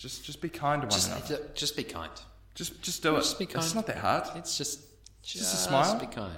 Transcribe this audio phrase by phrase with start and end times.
[0.00, 1.42] just just be kind to one Just, another.
[1.54, 2.10] just be kind.
[2.54, 3.20] Just just do it.
[3.20, 3.62] Just be kind.
[3.64, 4.24] It's not that hard.
[4.34, 4.80] It's just,
[5.22, 5.98] just, a smile.
[6.00, 6.32] Be kind.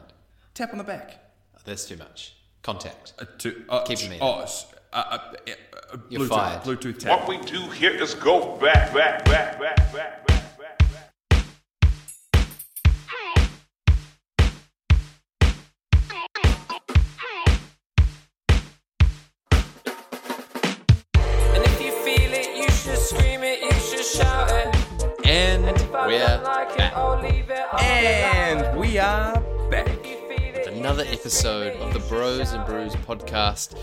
[0.53, 1.19] Tap on the back.
[1.65, 2.35] That's too much.
[2.63, 3.13] Contact.
[3.21, 5.19] Uh, to, uh, Keep it Oh, s- uh, uh,
[5.93, 6.63] uh, You're fired.
[6.63, 7.21] Bluetooth tap.
[7.21, 10.32] What we do here is go back, back, back, back, back, back, back, back.
[26.07, 26.97] We're don't like it, back.
[26.97, 27.63] I'll leave it.
[27.73, 29.89] I'll And we are back.
[29.89, 33.77] If you feel it, you Another episode of the Bros and Brews podcast.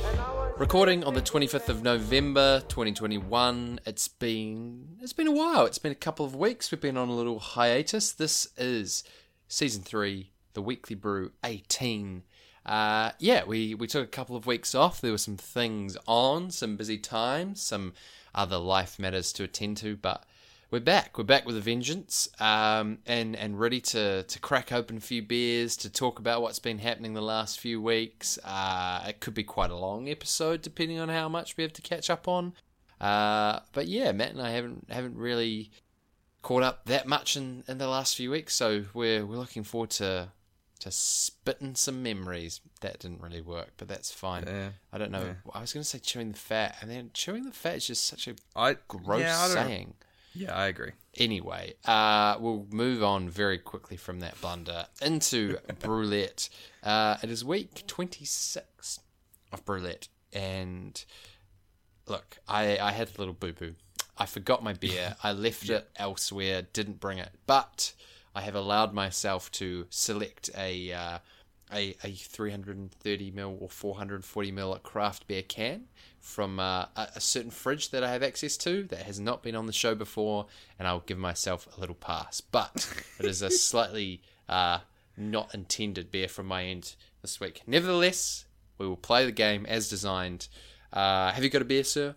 [0.57, 3.79] Recording on the 25th of November 2021.
[3.85, 5.65] It's been it's been a while.
[5.65, 6.71] It's been a couple of weeks.
[6.71, 8.11] We've been on a little hiatus.
[8.11, 9.03] This is
[9.47, 12.23] season 3, the Weekly Brew 18.
[12.65, 14.99] Uh, yeah, we, we took a couple of weeks off.
[14.99, 17.93] There were some things on, some busy times, some
[18.35, 20.25] other life matters to attend to, but
[20.71, 21.17] we're back.
[21.17, 25.21] We're back with a vengeance, um, and and ready to to crack open a few
[25.21, 28.37] beers to talk about what's been happening the last few weeks.
[28.43, 31.81] Uh, it could be quite a long episode, depending on how much we have to
[31.81, 32.53] catch up on.
[33.01, 35.71] Uh, but yeah, Matt and I haven't haven't really
[36.41, 39.89] caught up that much in, in the last few weeks, so we're we're looking forward
[39.91, 40.29] to
[40.81, 42.61] to spitting some memories.
[42.81, 44.43] That didn't really work, but that's fine.
[44.45, 45.35] Yeah, I don't know.
[45.53, 48.05] I was going to say chewing the fat, and then chewing the fat is just
[48.05, 49.95] such a I gross yeah, saying.
[50.39, 50.91] Yeah, I agree.
[51.17, 56.47] Anyway, uh, we'll move on very quickly from that blunder into Brew-lette.
[56.81, 58.99] Uh, it is week 26
[59.51, 60.07] of Brew-lette.
[60.31, 61.03] And
[62.07, 63.75] look, I, I had a little boo boo.
[64.17, 65.17] I forgot my beer.
[65.23, 67.31] I left it elsewhere, didn't bring it.
[67.45, 67.91] But
[68.33, 70.93] I have allowed myself to select a.
[70.93, 71.19] Uh,
[71.71, 75.85] a, a 330 ml or 440 ml craft beer can
[76.19, 79.55] from uh, a, a certain fridge that I have access to that has not been
[79.55, 80.47] on the show before,
[80.77, 82.41] and I'll give myself a little pass.
[82.41, 84.79] But it is a slightly uh,
[85.17, 87.61] not intended beer from my end this week.
[87.67, 88.45] Nevertheless,
[88.77, 90.47] we will play the game as designed.
[90.91, 92.15] Uh, have you got a beer, sir?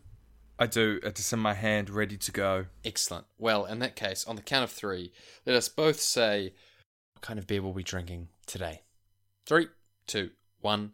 [0.59, 1.01] I do.
[1.03, 2.67] It's in my hand, ready to go.
[2.85, 3.27] Excellent.
[3.39, 5.13] Well, in that case, on the count of three,
[5.45, 6.55] let us both say
[7.15, 8.83] what kind of beer we'll be drinking today.
[9.47, 9.69] Three,
[10.07, 10.31] two,
[10.61, 10.93] one.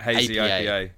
[0.00, 0.50] Hazy APA.
[0.50, 0.90] IPA.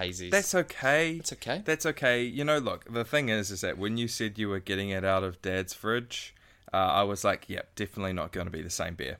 [0.00, 0.30] Hazies.
[0.30, 1.16] That's okay.
[1.16, 1.62] That's okay.
[1.64, 2.22] That's okay.
[2.22, 5.04] You know, look, the thing is, is that when you said you were getting it
[5.04, 6.34] out of Dad's fridge,
[6.72, 9.18] uh, I was like, yep, definitely not going to be the same beer.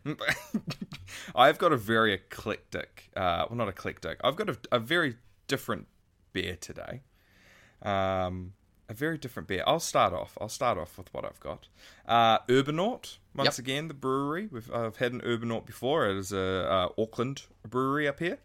[1.34, 4.18] I've got a very eclectic, uh, well, not eclectic.
[4.24, 5.16] I've got a, a very
[5.48, 5.86] different
[6.32, 7.02] beer today.
[7.82, 8.54] Um,
[8.90, 9.62] a very different beer.
[9.66, 10.36] I'll start off.
[10.40, 11.68] I'll start off with what I've got.
[12.06, 13.58] Uh, Urbanaut, once Yep.
[13.58, 14.48] again, the brewery.
[14.50, 16.08] We've I've had an Urbanaut before.
[16.08, 18.38] It is a uh, Auckland brewery up here.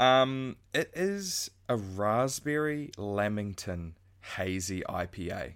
[0.00, 3.94] Um, it is a raspberry lamington
[4.36, 5.52] hazy IPA.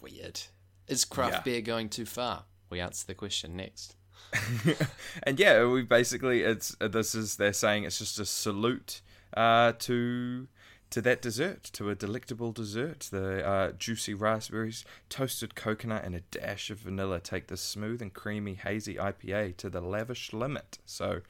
[0.00, 0.40] Weird.
[0.88, 1.40] Is craft Yeah.
[1.42, 2.44] beer going too far?
[2.70, 3.94] We answer the question next.
[5.22, 9.00] and yeah, we basically it's this is they're saying it's just a salute
[9.36, 10.48] uh, to
[10.92, 13.08] to that dessert, to a delectable dessert.
[13.10, 18.12] The uh, juicy raspberries, toasted coconut, and a dash of vanilla take the smooth and
[18.12, 20.78] creamy hazy IPA to the lavish limit.
[20.86, 21.22] So,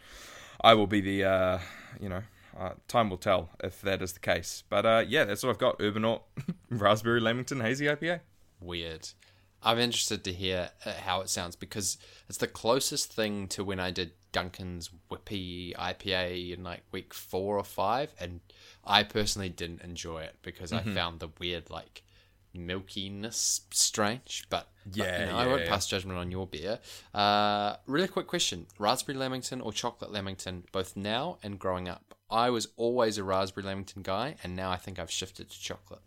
[0.60, 1.58] I will be the uh,
[2.00, 2.22] you know.
[2.54, 5.58] Uh, time will tell if that is the case, but uh, yeah, that's what I've
[5.58, 5.78] got.
[5.78, 6.20] Urbanaut
[6.70, 8.20] Raspberry Lamington Hazy IPA.
[8.60, 9.08] Weird.
[9.62, 11.96] I'm interested to hear uh, how it sounds because
[12.28, 17.58] it's the closest thing to when I did Duncan's Whippy IPA in like week four
[17.58, 18.40] or five, and
[18.84, 22.02] I personally didn't enjoy it because I found the weird like
[22.56, 24.44] milkiness strange.
[24.50, 25.68] But but, Yeah, you know, I yeah, won't yeah.
[25.68, 26.78] pass judgment on your beer.
[27.14, 32.14] Uh, really quick question: raspberry lamington or chocolate lamington, both now and growing up?
[32.30, 36.00] I was always a raspberry lamington guy, and now I think I've shifted to chocolate.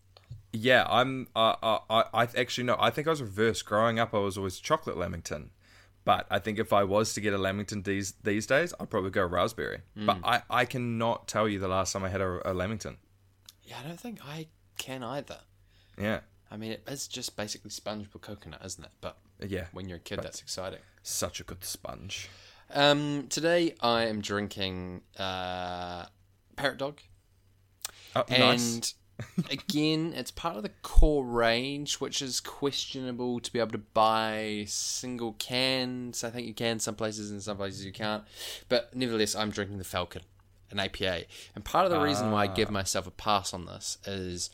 [0.52, 1.28] Yeah, I'm.
[1.36, 2.78] Uh, uh, I, I actually no.
[2.80, 3.66] I think I was reversed.
[3.66, 5.52] Growing up, I was always chocolate lamington,
[6.06, 9.12] but I think if I was to get a lamington these these days, I'd probably
[9.12, 9.82] go raspberry.
[9.96, 12.98] But I, I cannot tell you the last time I had a, a lamington.
[13.64, 14.48] Yeah, I don't think I
[14.78, 15.40] can either.
[16.00, 16.20] Yeah,
[16.52, 18.92] I mean, it is just basically sponge with coconut, isn't it?
[19.02, 19.66] But yeah.
[19.74, 20.80] when you're a kid, that's exciting.
[21.04, 22.30] Such a good sponge.
[22.74, 26.06] Um, today I am drinking uh,
[26.56, 27.00] Parrot Dog,
[28.16, 28.94] Oh, and nice.
[29.52, 34.66] Again, it's part of the core range, which is questionable to be able to buy
[34.68, 36.24] single cans.
[36.24, 38.24] I think you can some places, and some places you can't.
[38.70, 40.24] But nevertheless, I'm drinking the Falcon,
[40.72, 41.24] an APA,
[41.56, 42.74] and part of the reason why I give ah.
[42.74, 44.50] myself a pass on this is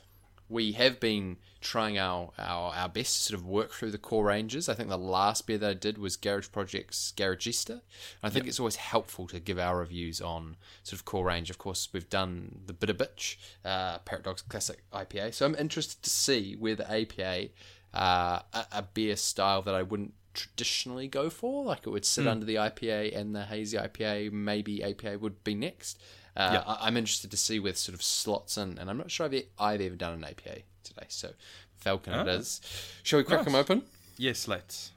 [0.50, 4.26] we have been trying our, our, our best to sort of work through the core
[4.26, 4.68] ranges.
[4.68, 7.82] I think the last beer that I did was Garage Project's Garagista.
[8.24, 11.50] I think it's always helpful to give our reviews on sort of core range.
[11.50, 15.36] Of course, we've done the Bitter Bitch, uh, Paradox Classic IPA.
[15.36, 17.50] So I'm interested to see where the APA,
[17.94, 22.26] uh, a, a beer style that I wouldn't traditionally go for, like it would sit
[22.26, 26.02] under the IPA and the hazy IPA, maybe APA would be next.
[26.36, 29.26] Uh, I, I'm interested to see with sort of slots in, and I'm not sure
[29.26, 31.06] I've, I've ever done an APA today.
[31.10, 31.34] So
[31.78, 32.32] Falcon it Ah.
[32.32, 32.62] is.
[33.04, 33.46] Shall we crack Nice.
[33.46, 33.84] them open?
[34.18, 34.92] Yes, let's.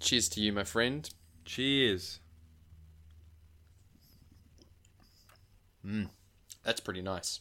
[0.00, 1.08] Cheers to you, my friend.
[1.44, 2.18] Cheers.
[6.62, 7.40] That's pretty nice.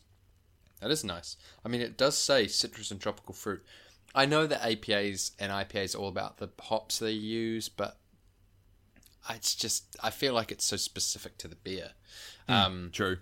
[0.82, 1.38] That is nice.
[1.64, 3.64] I mean, it does say citrus and tropical fruit.
[4.14, 7.98] I know that APAs and IPAs are all about the hops they use, but
[9.30, 11.92] it's just I feel like it's so specific to the beer.
[12.48, 13.20] Um, True.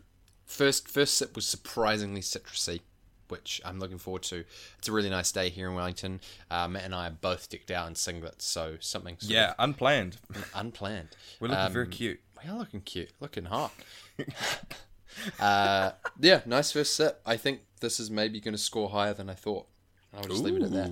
[0.51, 2.81] First first sip was surprisingly citrusy,
[3.29, 4.43] which I'm looking forward to.
[4.77, 6.21] It's a really nice day here in Wellington.
[6.49, 10.17] Uh, Matt and I are both decked out in singlets, so something sort Yeah, unplanned.
[10.55, 11.09] unplanned.
[11.39, 12.19] We're looking very Um, cute.
[12.43, 13.71] We are looking cute, looking hot.
[15.39, 17.21] uh, yeah, nice first sip.
[17.25, 19.67] I think this is maybe going to score higher than I thought.
[20.13, 20.91] I'll just leave it at that.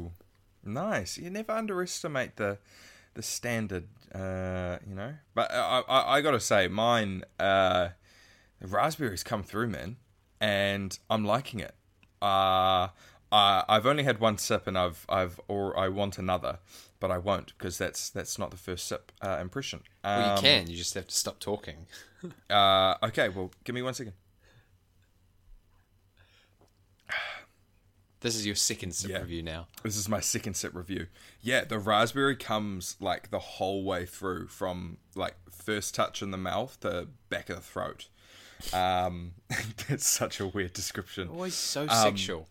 [0.63, 1.17] Nice.
[1.17, 2.57] You never underestimate the
[3.15, 5.13] the standard, uh, you know.
[5.33, 7.89] But I, I, I gotta say, mine, uh,
[8.59, 9.97] the raspberries come through, man,
[10.39, 11.75] and I'm liking it.
[12.21, 12.89] Uh,
[13.31, 16.59] I, I've only had one sip, and I've, I've, or I want another,
[16.99, 19.81] but I won't because that's that's not the first sip uh, impression.
[20.03, 20.67] Um, Well, you can.
[20.69, 21.85] You just have to stop talking.
[22.49, 24.11] Uh, okay, well, give me one second.
[28.21, 29.19] This is your second sip Yeah.
[29.19, 29.67] review now.
[29.83, 31.07] This is my second sip review.
[31.39, 36.37] Yeah, the raspberry comes like the whole way through from like first touch in the
[36.37, 38.09] mouth to back of the throat.
[38.73, 39.33] Um,
[39.89, 41.29] it's such a weird description.
[41.29, 42.47] Always so Um, sexual.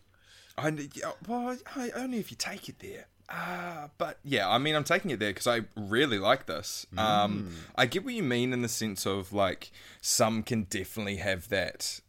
[0.57, 0.89] I,
[1.27, 3.07] well, I, only if you take it there.
[3.29, 6.85] Uh, but yeah, I mean, I'm taking it there because I really like this.
[6.97, 9.71] Um, I get what you mean in the sense of like
[10.01, 12.01] some can definitely have that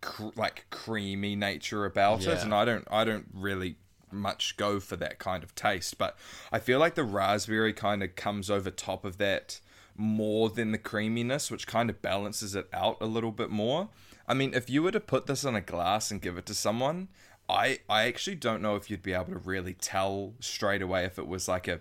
[0.00, 3.76] cr- like creamy nature about it, and I don't, I don't really
[4.10, 5.98] much go for that kind of taste.
[5.98, 6.16] But
[6.50, 9.60] I feel like the raspberry kind of comes over top of that
[9.96, 13.88] more than the creaminess, which kind of balances it out a little bit more.
[14.28, 16.54] I mean, if you were to put this in a glass and give it to
[16.54, 17.08] someone,
[17.48, 21.18] I I actually don't know if you'd be able to really tell straight away if
[21.18, 21.80] it was like a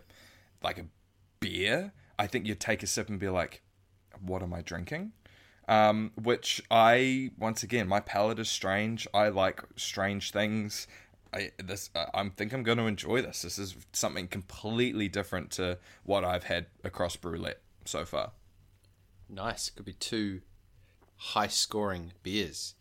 [0.61, 0.85] like a
[1.39, 1.93] beer.
[2.17, 3.61] I think you'd take a sip and be like,
[4.21, 5.13] "What am I drinking?"
[5.67, 9.07] Um, which I once again, my palate is strange.
[9.13, 10.87] I like strange things.
[11.33, 13.41] I this I think I'm going to enjoy this.
[13.41, 18.31] This is something completely different to what I've had across Brew-lette so far.
[19.29, 19.69] Nice.
[19.69, 20.41] Could be two
[21.17, 22.75] high scoring beers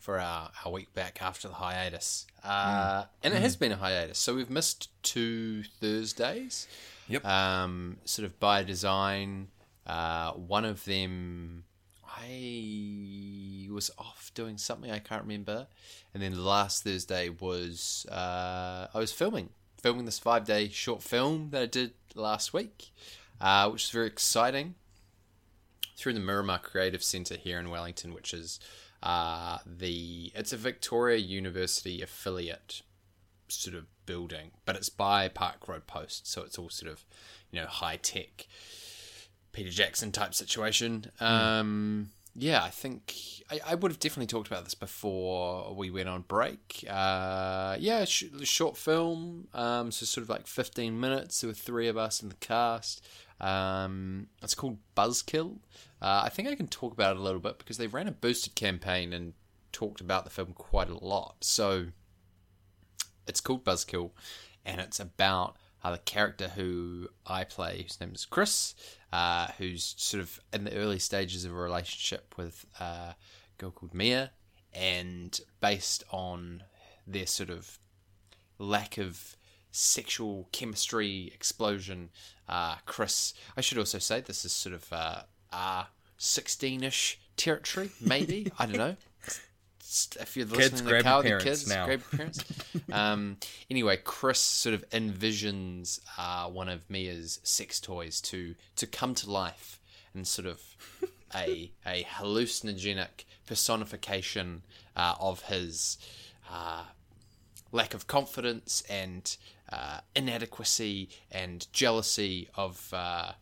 [0.00, 2.26] for our, our week back after the hiatus.
[2.42, 4.18] Uh, And it has been a hiatus.
[4.18, 6.66] So we've missed two Thursdays.
[7.08, 7.24] Yep.
[7.24, 9.48] Um, sort of by design.
[9.86, 11.64] Uh, one of them,
[12.06, 15.66] I was off doing something I can't remember.
[16.14, 19.50] And then last Thursday was uh, I was filming,
[19.82, 22.92] filming this five day short film that I did last week,
[23.40, 24.74] uh, which is very exciting
[25.96, 28.58] through the Miramar Creative Centre here in Wellington, which is
[29.02, 32.82] uh, the it's a Victoria University affiliate
[33.48, 37.04] sort of building, but it's by Park Road Post, so it's all sort of
[37.50, 38.46] you know high tech
[39.52, 41.10] Peter Jackson type situation.
[41.20, 43.14] Um, yeah, I think
[43.50, 46.84] I, I would have definitely talked about this before we went on break.
[46.88, 51.40] Uh, yeah, sh- short film, um, so sort of like 15 minutes.
[51.40, 53.06] There were three of us in the cast.
[53.40, 55.58] Um, it's called Buzzkill.
[56.02, 58.12] Uh, I think I can talk about it a little bit because they ran a
[58.12, 59.32] boosted campaign and
[59.72, 61.36] talked about the film quite a lot.
[61.40, 61.86] So
[63.26, 64.10] it's called Buzzkill,
[64.64, 68.74] and it's about uh, the character who I play, whose name is Chris,
[69.12, 73.16] uh, who's sort of in the early stages of a relationship with uh, a
[73.58, 74.32] girl called Mia,
[74.72, 76.64] and based on
[77.06, 77.78] their sort of
[78.58, 79.36] lack of
[79.70, 82.10] sexual chemistry explosion,
[82.48, 83.34] uh, Chris.
[83.56, 85.22] I should also say this is sort of uh,
[85.52, 88.52] R sixteen-ish territory, maybe.
[88.58, 88.96] I don't know.
[90.20, 91.86] If you're listening to grab your car, the kids now.
[91.86, 92.44] grab parents.
[92.92, 99.14] um, anyway, Chris sort of envisions uh, one of Mia's sex toys to to come
[99.16, 99.80] to life
[100.14, 100.60] and sort of
[101.34, 104.62] a a hallucinogenic personification
[104.96, 105.98] uh, of his
[106.48, 106.84] uh,
[107.72, 109.36] lack of confidence and
[109.72, 113.32] uh, inadequacy and jealousy of uh,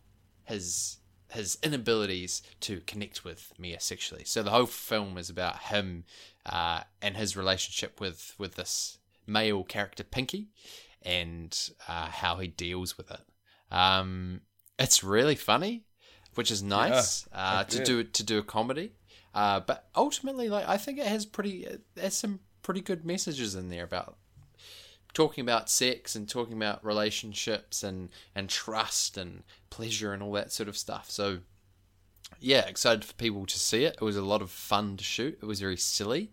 [0.43, 0.97] his
[1.31, 4.23] his inabilities to connect with Mia sexually.
[4.25, 6.05] So the whole film is about him
[6.45, 10.49] uh, and his relationship with with this male character Pinky,
[11.01, 11.57] and
[11.87, 13.21] uh, how he deals with it.
[13.71, 14.41] Um,
[14.77, 15.83] it's really funny,
[16.35, 18.93] which is nice uh, to do to do a comedy.
[19.33, 23.55] Uh, but ultimately, like I think it has pretty it has some pretty good messages
[23.55, 24.17] in there about
[25.13, 30.51] talking about sex and talking about relationships and and trust and pleasure and all that
[30.51, 31.09] sort of stuff.
[31.09, 31.39] So
[32.39, 33.95] yeah, excited for people to see it.
[33.95, 35.39] It was a lot of fun to shoot.
[35.41, 36.31] It was very silly.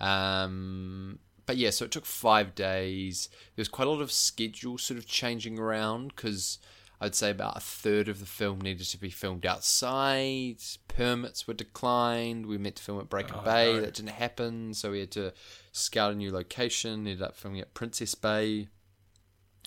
[0.00, 3.28] Um, but yeah, so it took five days.
[3.56, 6.58] There was quite a lot of schedule sort of changing around because
[7.00, 10.58] I'd say about a third of the film needed to be filmed outside.
[10.88, 12.46] Permits were declined.
[12.46, 13.72] We meant to film at Breaker Bay.
[13.72, 13.80] no.
[13.80, 15.32] That didn't happen, so we had to
[15.78, 17.06] scout a new location.
[17.06, 18.68] Ended up filming at Princess Bay.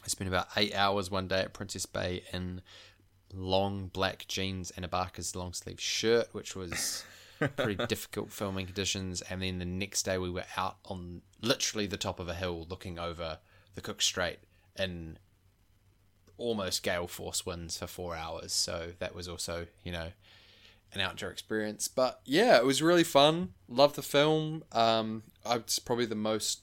[0.04, 2.62] I spent about eight hours one day at Princess Bay in
[3.34, 7.04] long black jeans and a Barker's long sleeve shirt, which was
[7.56, 9.22] pretty difficult filming conditions.
[9.22, 12.66] And then the next day we were out on literally the top of a hill
[12.70, 13.40] looking over
[13.76, 14.40] the Cook Strait
[14.76, 15.18] in
[16.38, 18.52] almost gale force winds for four hours.
[18.52, 20.12] So that was also, you know,
[20.94, 21.88] an outdoor experience.
[21.88, 23.54] But yeah, it was really fun.
[23.68, 24.64] Love the film.
[24.72, 26.62] Um, it's probably the most,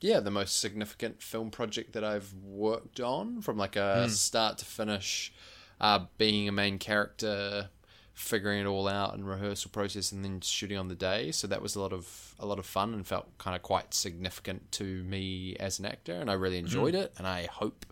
[0.00, 4.64] yeah, the most significant film project that I've worked on from like a start to
[4.64, 5.32] finish.
[5.78, 7.68] Uh, being a main character,
[8.14, 11.30] figuring it all out in rehearsal process, and then shooting on the day.
[11.30, 13.92] So that was a lot of a lot of fun and felt kind of quite
[13.92, 17.12] significant to me as an actor, and I really enjoyed it.
[17.18, 17.84] And I hope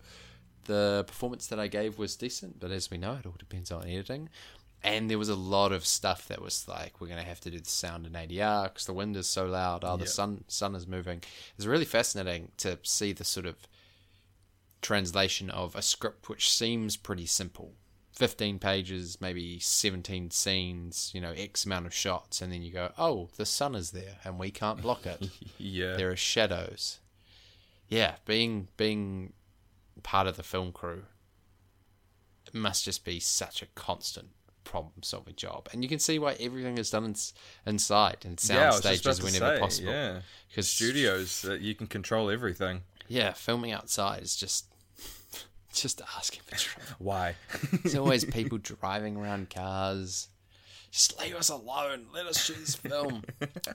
[0.63, 3.83] the performance that I gave was decent, but as we know, it all depends on
[3.83, 4.29] editing.
[4.85, 7.49] And there was a lot of stuff that was like, we're going to have to
[7.49, 9.83] do the sound in ADR because the wind is so loud.
[9.83, 10.09] Oh, the Yeah.
[10.11, 11.23] sun sun is moving.
[11.57, 13.55] It's really fascinating to see the sort of
[14.81, 17.73] translation of a script which seems pretty simple.
[18.13, 22.93] 15 pages, maybe 17 scenes, you know, X amount of shots, and then you go,
[22.97, 25.95] oh, the sun is there and we can't block it Yeah.
[25.97, 26.99] there are shadows.
[27.89, 29.33] Yeah, being being
[30.03, 31.03] part of the film crew
[32.45, 34.29] it must just be such a constant
[34.65, 37.33] problem solving job, and you can see why everything is done ins-
[37.65, 39.91] inside and sound yeah, I was just stages whenever say, possible.
[39.91, 40.19] Yeah.
[40.49, 42.81] because Studios that you can control everything.
[43.07, 44.65] yeah, filming outside is just
[45.73, 46.87] just asking for trouble.
[46.99, 47.35] Why?
[47.83, 50.27] There's always people driving around cars.
[50.91, 52.05] Just leave us alone.
[52.13, 53.23] Let us shoot this film.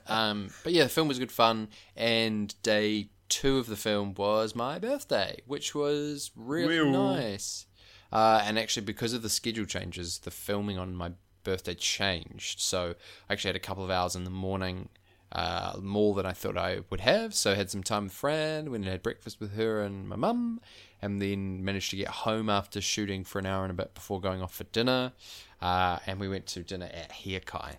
[0.07, 4.55] um, but yeah, the film was good fun, and day two of the film was
[4.55, 6.91] my birthday, which was really Wee-oo.
[6.91, 7.65] nice.
[8.11, 11.11] Uh, and actually, because of the schedule changes, the filming on my
[11.43, 12.59] birthday changed.
[12.59, 12.95] So
[13.29, 14.89] I actually had a couple of hours in the morning,
[15.31, 17.33] uh, more than I thought I would have.
[17.33, 20.17] So I had some time with Fran, went and had breakfast with her and my
[20.17, 20.59] mum,
[21.01, 24.19] and then managed to get home after shooting for an hour and a bit before
[24.19, 25.13] going off for dinner.
[25.61, 27.77] Uh, and we went to dinner at Hiakai,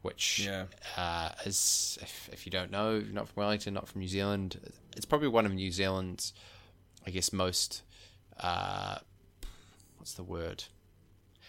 [0.00, 0.64] which Yeah.
[0.96, 4.58] uh, is, if, if you don't know, not from Wellington, not from New Zealand,
[4.96, 6.32] it's probably one of New Zealand's,
[7.06, 7.82] I guess, most,
[8.40, 8.98] uh,
[10.00, 10.64] what's the word?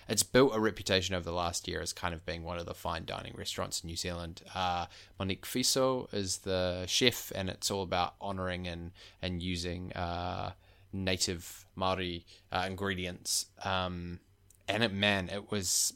[0.10, 2.74] It's built a reputation over the last year as kind of being one of the
[2.74, 4.42] fine dining restaurants in New Zealand.
[4.54, 8.92] Uh, Monique Fiso is the chef, and it's all about honouring and
[9.22, 10.52] and using uh,
[10.92, 13.46] native Maori uh, ingredients.
[13.64, 14.20] Um,
[14.68, 15.94] and it, man, it was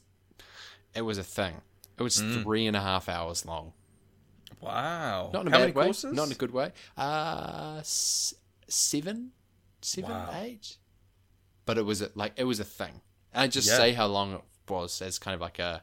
[0.94, 1.60] it was a thing.
[1.98, 3.72] It was three and a half hours long.
[4.60, 5.30] Wow.
[5.32, 5.84] Not in a How bad way.
[5.84, 6.12] courses?
[6.14, 6.72] Not in a good way.
[6.96, 8.34] Uh, s-
[8.68, 9.32] seven,
[9.82, 10.30] seven, Wow.
[10.40, 10.76] eight.
[11.66, 13.02] But it was a, like it was a thing.
[13.32, 13.76] And I just Yeah.
[13.76, 15.82] say how long it was as kind of like a,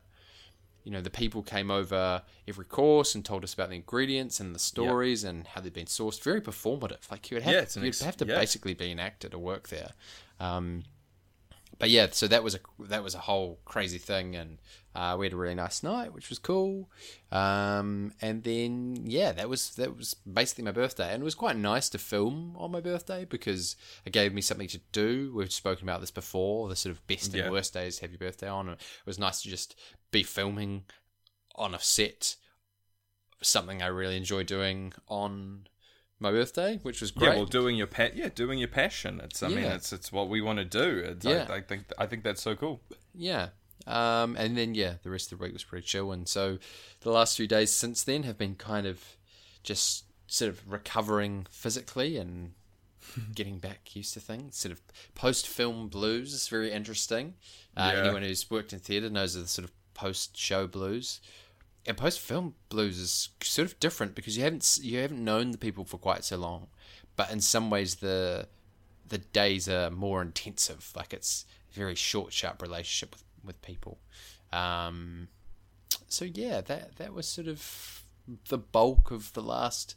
[0.83, 4.53] you know, the people came over every course and told us about the ingredients and
[4.55, 6.21] the stories and how they'd been sourced.
[6.21, 7.09] Very performative.
[7.11, 8.35] Like you would have, Yeah, you'd ex- have to yeah.
[8.39, 9.91] basically be an actor to work there.
[10.39, 10.83] Um,
[11.83, 14.61] but yeah, so that was a that was a whole crazy thing, and
[14.95, 16.89] uh, we had a really nice night, which was cool.
[17.29, 21.57] Um, and then yeah, that was that was basically my birthday, and it was quite
[21.57, 23.75] nice to film on my birthday because
[24.05, 25.33] it gave me something to do.
[25.35, 27.43] We've spoken about this before, the sort of best Yeah.
[27.43, 28.69] and worst days have your birthday on.
[28.69, 29.75] It was nice to just
[30.09, 30.85] be filming
[31.55, 32.37] on a set,
[33.41, 35.67] something I really enjoy doing on
[36.19, 37.29] my birthday, which was great.
[37.31, 39.19] Yeah, well, doing your pa- yeah, doing your passion.
[39.23, 40.99] It's I mean, it's it's what we want to do.
[41.05, 41.47] It's, Yeah.
[41.49, 42.81] I, I think I think that's so cool.
[43.13, 43.49] Yeah.
[43.85, 46.57] Um, and then yeah, the rest of the week was pretty chill, and so
[47.01, 49.03] the last few days since then have been kind of
[49.63, 52.53] just sort of recovering physically and
[53.35, 54.55] getting back used to things.
[54.55, 54.81] Sort of
[55.15, 57.33] post film blues is very interesting.
[57.75, 57.99] Uh, Yeah.
[58.03, 61.19] Anyone who's worked in theatre knows of the sort of post show blues.
[61.85, 65.57] And post film blues is sort of different because you haven't you haven't known the
[65.57, 66.67] people for quite so long,
[67.15, 68.47] but in some ways the
[69.07, 70.91] the days are more intensive.
[70.95, 73.99] Like it's a very short, sharp relationship with, with people.
[74.51, 75.27] Um,
[76.07, 78.05] so yeah, that that was sort of
[78.47, 79.95] the bulk of the last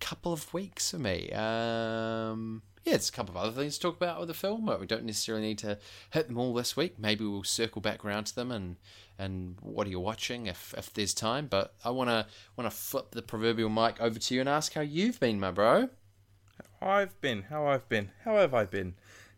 [0.00, 1.30] couple of weeks for me.
[1.32, 4.80] Um, yeah, there's a couple of other things to talk about with the film, but
[4.80, 5.78] we don't necessarily need to
[6.10, 6.98] hit them all this week.
[6.98, 8.76] Maybe we'll circle back around to them and
[9.18, 11.46] and what are you watching if if there's time.
[11.46, 15.20] But I wanna wanna flip the proverbial mic over to you and ask how you've
[15.20, 15.90] been, my bro.
[16.80, 18.94] I've been, how I've been, how have I been?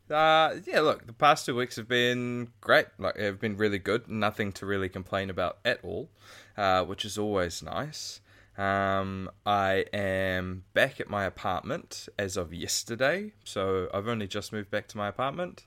[0.08, 2.86] Uh, yeah, look, the past two weeks have been great.
[2.98, 4.08] Like, have been really good.
[4.08, 6.10] Nothing to really complain about at all,
[6.56, 8.20] uh, which is always nice.
[8.58, 14.70] Um, I am back at my apartment as of yesterday, so I've only just moved
[14.70, 15.64] back to my apartment.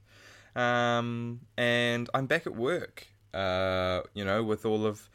[0.56, 3.08] Um, and I'm back at work.
[3.34, 5.10] Uh, you know, with all of,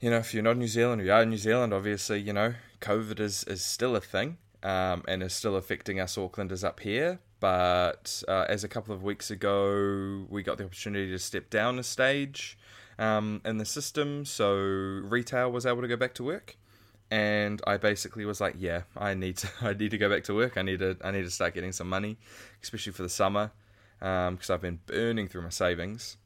[0.00, 1.74] you know, if you're not New Zealand, you are in New Zealand.
[1.74, 6.16] Obviously, you know, COVID is is still a thing, um, and is still affecting us
[6.16, 7.18] Aucklanders up here.
[7.40, 11.78] But uh, as a couple of weeks ago, we got the opportunity to step down
[11.78, 12.56] a stage
[12.98, 16.56] um, in the system, so retail was able to go back to work
[17.10, 20.34] and I basically was like, yeah, I need to, I need to go back to
[20.34, 20.56] work.
[20.56, 22.18] I need to, I need to start getting some money,
[22.62, 23.52] especially for the summer,
[23.98, 26.16] because I've been burning through my savings.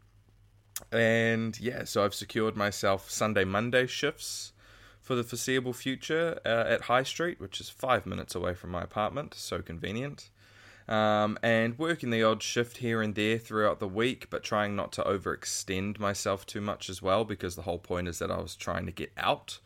[0.91, 4.53] And yeah, so I've secured myself Sunday, Monday shifts
[5.01, 8.83] for the foreseeable future uh, at High Street, which is five minutes away from my
[8.83, 9.35] apartment.
[9.35, 10.31] So convenient.
[10.89, 14.93] Um, and working the odd shift here and there throughout the week, but trying not
[14.93, 18.57] to overextend myself too much as well, because the whole point is that I was
[18.57, 19.61] trying to get out.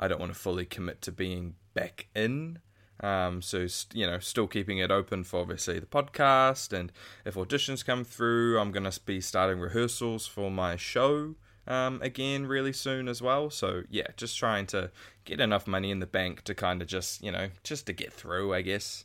[0.00, 2.58] I don't want to fully commit to being back in.
[3.02, 6.90] Um, so you know, still keeping it open for obviously the podcast, and
[7.24, 12.72] if auditions come through, I'm gonna be starting rehearsals for my show um, again really
[12.72, 13.48] soon as well.
[13.48, 14.90] So yeah, just trying to
[15.24, 18.12] get enough money in the bank to kind of just you know just to get
[18.12, 19.04] through, I guess.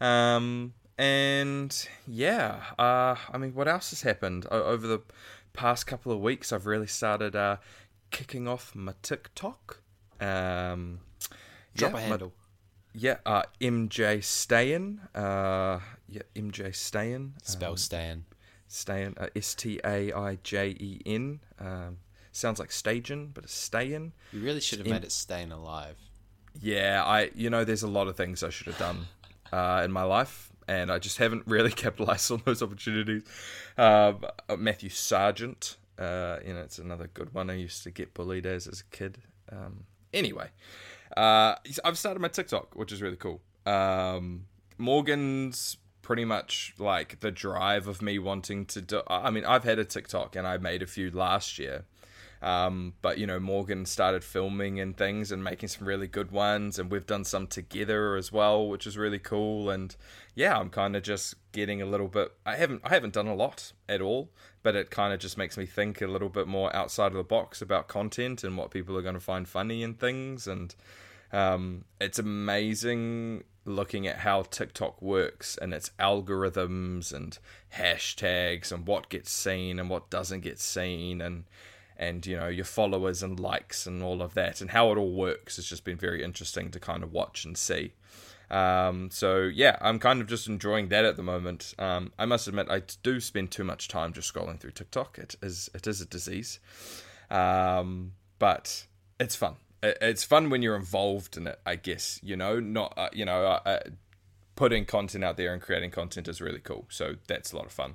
[0.00, 5.00] Um, and yeah, uh, I mean, what else has happened o- over the
[5.52, 6.52] past couple of weeks?
[6.52, 7.58] I've really started uh,
[8.10, 9.80] kicking off my TikTok.
[10.22, 11.00] Um,
[11.74, 12.32] Drop yeah, a my- handle.
[12.94, 14.98] yeah, uh, MJ Staijen.
[15.14, 17.32] Uh, yeah, MJ Staijen.
[17.42, 18.24] Spell Um, Stan.
[18.68, 19.14] Stayen.
[19.20, 21.40] Uh, S T A I J E N.
[21.58, 21.98] Um,
[22.32, 24.12] sounds like Stagen, but it's Stayen.
[24.32, 25.96] You really should have made it staying alive.
[26.60, 27.30] Yeah, I.
[27.34, 29.06] You know, there's a lot of things I should have done
[29.52, 33.22] uh, in my life, and I just haven't really capitalized on those opportunities.
[33.78, 35.76] Um, uh, Matthew Sargent.
[35.98, 38.96] Uh, you know, it's another good one I used to get bullied as as a
[38.96, 39.18] kid.
[39.50, 40.48] Um, anyway,
[41.16, 43.40] uh, I've started my TikTok, which is really cool.
[43.66, 44.46] Um,
[44.78, 49.02] Morgan's pretty much like the drive of me wanting to do.
[49.06, 51.84] I mean, I've had a TikTok and I made a few last year.
[52.42, 56.78] Um, but you know, Morgan started filming and things and making some really good ones,
[56.78, 59.70] and we've done some together as well, which is really cool.
[59.70, 59.94] And
[60.34, 62.32] yeah, I'm kind of just getting a little bit.
[62.44, 64.30] I haven't I haven't done a lot at all,
[64.64, 67.22] but it kind of just makes me think a little bit more outside of the
[67.22, 70.48] box about content and what people are going to find funny and things.
[70.48, 70.74] And
[71.32, 77.38] um, it's amazing looking at how TikTok works and its algorithms and
[77.76, 81.44] hashtags and what gets seen and what doesn't get seen and
[81.96, 85.12] and you know your followers and likes and all of that and how it all
[85.12, 87.92] works has just been very interesting to kind of watch and see.
[88.50, 91.74] Um, so yeah, I'm kind of just enjoying that at the moment.
[91.78, 95.18] Um, I must admit, I do spend too much time just scrolling through TikTok.
[95.18, 96.60] It is it is a disease,
[97.30, 98.86] um, but
[99.18, 99.56] it's fun.
[99.82, 101.60] It, it's fun when you're involved in it.
[101.64, 103.78] I guess you know, not uh, you know, uh, uh,
[104.54, 106.84] putting content out there and creating content is really cool.
[106.90, 107.94] So that's a lot of fun.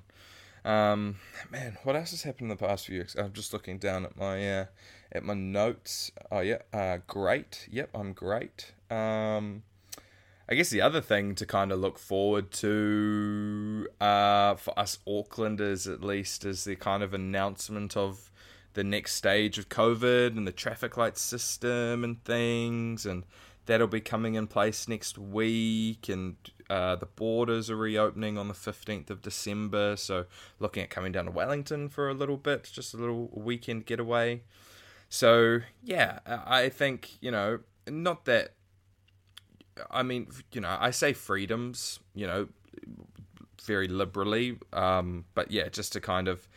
[0.67, 1.15] Um,
[1.49, 3.15] man, what else has happened in the past few weeks?
[3.15, 4.65] I'm just looking down at my uh,
[5.13, 6.11] at my notes.
[6.29, 7.69] Oh yeah, uh, great.
[7.71, 8.73] Yep, I'm great.
[8.91, 9.63] Um,
[10.49, 15.91] I guess the other thing to kind of look forward to uh, for us Aucklanders,
[15.91, 18.29] at least, is the kind of announcement of
[18.73, 23.23] the next stage of COVID and the traffic light system and things, and
[23.67, 26.09] that'll be coming in place next week.
[26.09, 26.35] And
[26.69, 30.25] uh, the borders are reopening on the 15th of December, so
[30.59, 34.41] looking at coming down to Wellington for a little bit, just a little weekend getaway.
[35.09, 38.53] So, yeah, I think, you know, not that
[39.91, 42.47] I mean, you know, I say freedoms, you know,
[43.63, 46.47] very liberally, um, but yeah, just to kind of,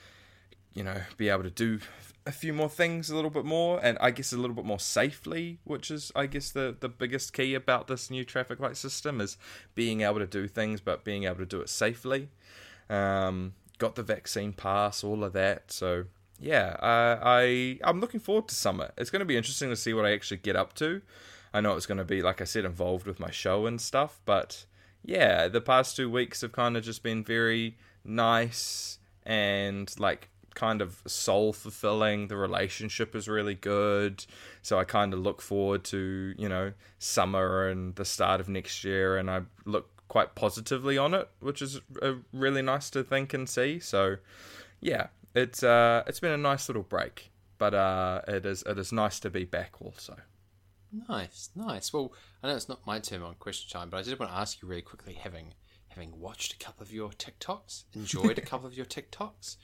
[0.73, 1.81] you know, be able to do
[2.27, 4.79] a few more things a little bit more, and I guess a little bit more
[4.79, 9.21] safely, which is, I guess, the the biggest key about this new traffic light system
[9.21, 9.37] is
[9.75, 12.29] being able to do things, but being able to do it safely.
[12.89, 16.05] Um, got the vaccine pass, all of that, so
[16.39, 18.91] yeah, uh, I I'm looking forward to summer.
[18.97, 21.03] It's going to be interesting to see what I actually get up to.
[21.53, 24.21] I know it's going to be, like I said, involved with my show and stuff,
[24.25, 24.67] but
[25.05, 30.29] yeah, the past two weeks have kind of just been very nice and like
[30.61, 32.29] kind of soul fulfilling.
[32.29, 34.27] The relationship is really good.
[34.63, 38.85] So I kind of look forward to, you know, summer and the start of next
[38.85, 39.17] year.
[39.17, 41.81] And I look quite positively on it, which is
[42.33, 43.81] really nice to think and see.
[43.81, 44.17] So
[44.81, 47.31] yeah, it's uh, it's been a nice little break.
[47.57, 50.17] But uh, it is it is nice to be back also.
[51.09, 51.93] Nice, nice.
[51.93, 54.39] Well, I know it's not my turn on question time, but I did want to
[54.39, 55.55] ask you really quickly, having
[55.91, 59.57] having watched a couple of your TikToks, enjoyed a couple of your TikToks,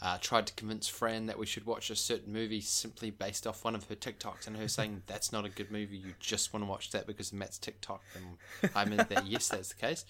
[0.00, 3.64] uh, tried to convince Fran that we should watch a certain movie simply based off
[3.64, 5.96] one of her TikToks, and her saying that's not a good movie.
[5.96, 9.70] You just want to watch that because Matt's TikTok, and I meant that yes, that's
[9.70, 10.04] the case.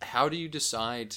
[0.00, 1.16] How do you decide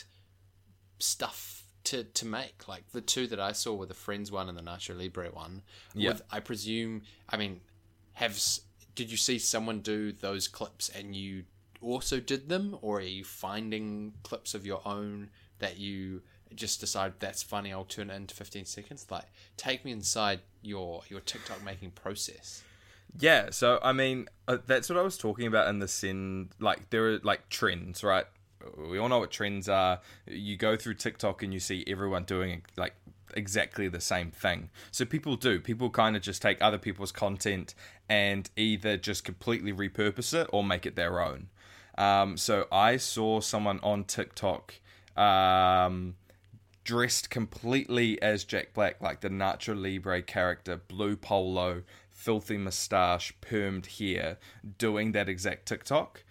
[1.00, 2.68] stuff to to make?
[2.68, 5.62] Like the two that I saw were the Friends one and the Nacho Libre one.
[5.96, 6.12] Yeah.
[6.12, 7.04] With, I presume.
[7.30, 7.62] I mean,
[8.14, 8.38] have
[8.94, 11.44] did you see someone do those clips and you
[11.82, 16.22] also did them, or are you finding clips of your own that you
[16.54, 17.72] just decide that's funny?
[17.72, 19.08] I'll turn it into fifteen seconds.
[19.10, 19.26] Like,
[19.58, 22.64] take me inside your your TikTok making process.
[23.20, 26.50] Yeah, so I mean, uh, that's what I was talking about in the sin.
[26.60, 28.26] Like, there are like trends, right?
[28.78, 30.00] We all know what trends are.
[30.28, 32.94] You go through TikTok and you see everyone doing like
[33.34, 34.70] exactly the same thing.
[34.92, 35.60] So people do.
[35.60, 37.74] People kind of just take other people's content
[38.08, 41.48] and either just completely repurpose it or make it their own.
[42.02, 44.74] Um, so I saw someone on TikTok
[45.16, 46.16] um,
[46.84, 54.00] dressed completely as Jack Black, like the Nacho Libre character, blue polo, filthy mustache, permed
[54.00, 54.40] hair,
[54.80, 56.24] doing that exact TikTok.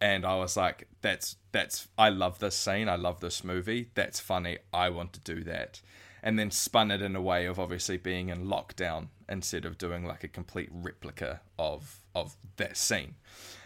[0.00, 4.20] And I was like, that's that's I love this scene, I love this movie, that's
[4.20, 5.80] funny, I want to do that.
[6.22, 10.04] And then spun it in a way of obviously being in lockdown instead of doing
[10.04, 13.16] like a complete replica of of that scene.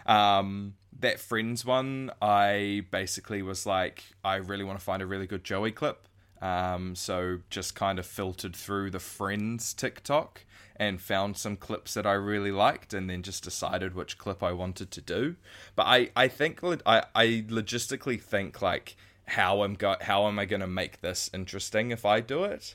[0.06, 5.26] Um, that Friends one, I basically was like, I really want to find a really
[5.26, 6.06] good Joey clip.
[6.40, 10.44] Um, so just kind of filtered through the Friends TikTok
[10.76, 14.52] and found some clips that I really liked, and then just decided which clip I
[14.52, 15.36] wanted to do.
[15.76, 20.44] But I, I think I, I logistically think like how I'm go how am I
[20.46, 22.74] going to make this interesting if I do it?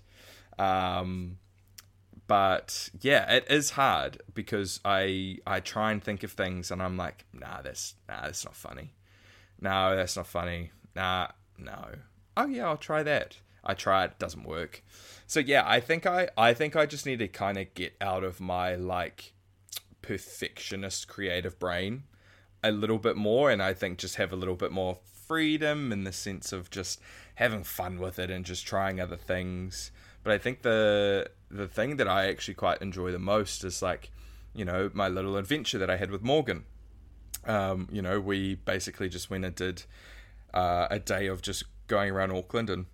[0.57, 1.37] Um,
[2.27, 6.97] but yeah, it is hard because I I try and think of things and I'm
[6.97, 8.93] like, nah, that's nah, that's not funny.
[9.59, 10.71] No, that's not funny.
[10.95, 11.95] Nah, no.
[12.35, 13.37] Oh yeah, I'll try that.
[13.63, 14.83] I try it, doesn't work.
[15.25, 18.23] So yeah, I think I I think I just need to kind of get out
[18.23, 19.33] of my like
[20.01, 22.03] perfectionist creative brain
[22.63, 26.03] a little bit more and I think just have a little bit more freedom in
[26.05, 26.99] the sense of just
[27.35, 29.91] having fun with it and just trying other things.
[30.27, 34.11] But I think the the thing that I actually quite enjoy the most is like,
[34.53, 36.65] you know, my little adventure that I had with Morgan.
[37.45, 39.83] Um, you know, we basically just went and did
[40.53, 42.87] uh, a day of just going around Auckland and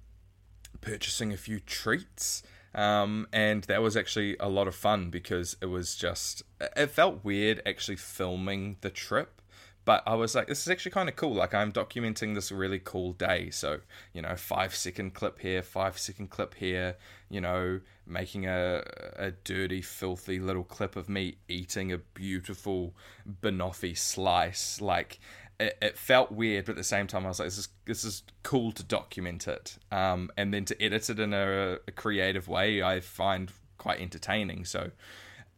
[0.80, 2.44] purchasing a few treats.
[2.76, 6.44] Um, and that was actually a lot of fun because it was just,
[6.78, 9.42] it felt weird actually filming the trip.
[9.86, 11.34] But I was like, this is actually kind of cool.
[11.34, 13.50] Like, I'm documenting this really cool day.
[13.50, 13.80] So,
[14.14, 16.96] you know, five second clip here, five second clip here,
[17.30, 18.84] you know, making a,
[19.18, 22.94] a dirty, filthy little clip of me eating a beautiful
[23.42, 24.80] banoffee slice.
[24.80, 25.20] Like,
[25.60, 28.04] it, it felt weird, but at the same time, I was like, this is, this
[28.06, 29.78] is cool to document it.
[29.92, 34.64] Um, and then to edit it in a, a creative way, I find quite entertaining.
[34.64, 34.92] So,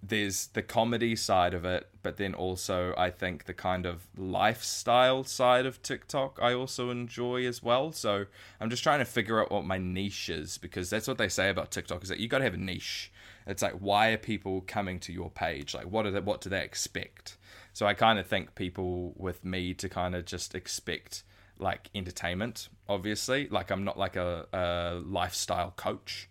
[0.02, 5.24] there's the comedy side of it, but then also I think the kind of lifestyle
[5.24, 7.92] side of TikTok I also enjoy as well.
[7.92, 8.26] So
[8.60, 11.50] I'm just trying to figure out what my niche is because that's what they say
[11.50, 13.12] about TikTok is that you got to have a niche.
[13.48, 15.74] It's like why are people coming to your page?
[15.74, 17.38] Like what are they, what do they expect?
[17.74, 21.24] So I kind of think people with me to kind of just expect
[21.58, 23.48] like entertainment, obviously.
[23.50, 26.30] Like I'm not like a, a lifestyle coach.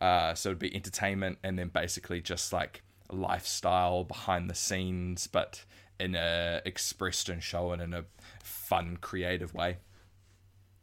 [0.00, 5.64] Uh, so it'd be entertainment and then basically just like lifestyle behind the scenes, but
[5.98, 8.04] in a expressed and shown in a
[8.42, 9.78] fun, creative way.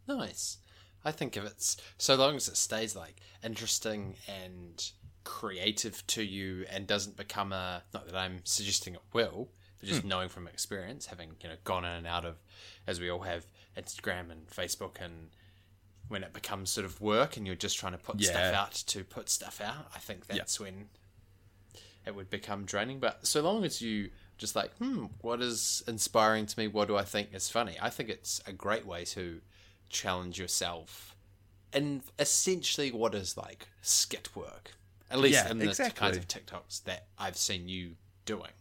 [0.08, 0.58] Nice.
[1.06, 4.92] I think if it's so long as it stays like interesting and
[5.24, 10.02] creative to you and doesn't become a not that I'm suggesting it will, but just
[10.02, 10.08] hmm.
[10.08, 12.36] knowing from experience, having you know gone in and out of
[12.88, 13.46] as we all have
[13.78, 15.30] Instagram and Facebook and
[16.08, 19.04] when it becomes sort of work and you're just trying to put stuff out to
[19.04, 20.90] put stuff out, I think that's when
[22.06, 23.00] it would become draining.
[23.00, 26.68] But so long as you just like, hmm, what is inspiring to me?
[26.68, 27.78] What do I think is funny?
[27.82, 29.42] I think it's a great way to
[29.90, 31.16] challenge yourself
[31.74, 34.72] in essentially what is like skit work.
[35.12, 36.00] At least Yeah, in the exactly.
[36.00, 38.52] kinds of TikToks that I've seen you doing.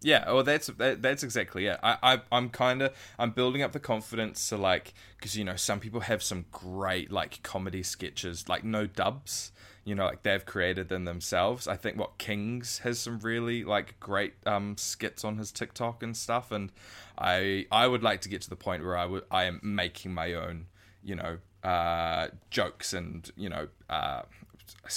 [0.00, 1.78] Yeah, well, that's that, that's exactly it.
[1.82, 5.56] I, I I'm kind of I'm building up the confidence to like because you know
[5.56, 9.50] some people have some great like comedy sketches like no dubs.
[9.88, 11.66] You know, like they've created them themselves.
[11.66, 16.14] I think what Kings has some really like great um skits on his TikTok and
[16.14, 16.70] stuff, and
[17.16, 20.12] I I would like to get to the point where I would I am making
[20.12, 20.66] my own
[21.02, 24.22] you know uh jokes and you know uh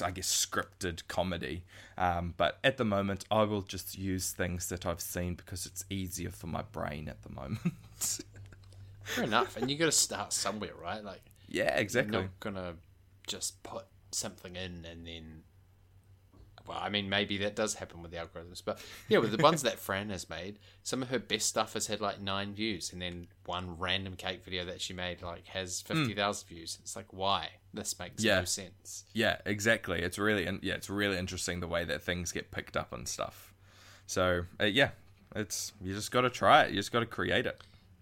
[0.04, 1.64] I guess scripted comedy.
[1.98, 5.86] Um, but at the moment, I will just use things that I've seen because it's
[5.90, 7.74] easier for my brain at the moment.
[9.04, 9.56] Fair enough.
[9.58, 11.04] And you got to start somewhere, right?
[11.04, 12.14] Like, yeah, exactly.
[12.14, 12.74] you're not gonna
[13.28, 15.44] just put something in and then.
[16.68, 19.64] Well, I mean, maybe that does happen with the algorithms, but yeah, with the ones
[19.64, 23.02] that Fran has made, some of her best stuff has had like nine views, and
[23.02, 26.78] then one random cake video that she made like has fifty thousand views.
[26.82, 27.50] It's like, why?
[27.74, 28.40] This makes Yeah.
[28.40, 29.06] no sense.
[29.14, 30.02] Yeah, exactly.
[30.02, 33.08] It's really in- yeah, it's really interesting the way that things get picked up and
[33.08, 33.54] stuff.
[34.06, 34.92] So uh, yeah,
[35.36, 36.70] it's you just got to try it.
[36.70, 37.60] You just got to create it.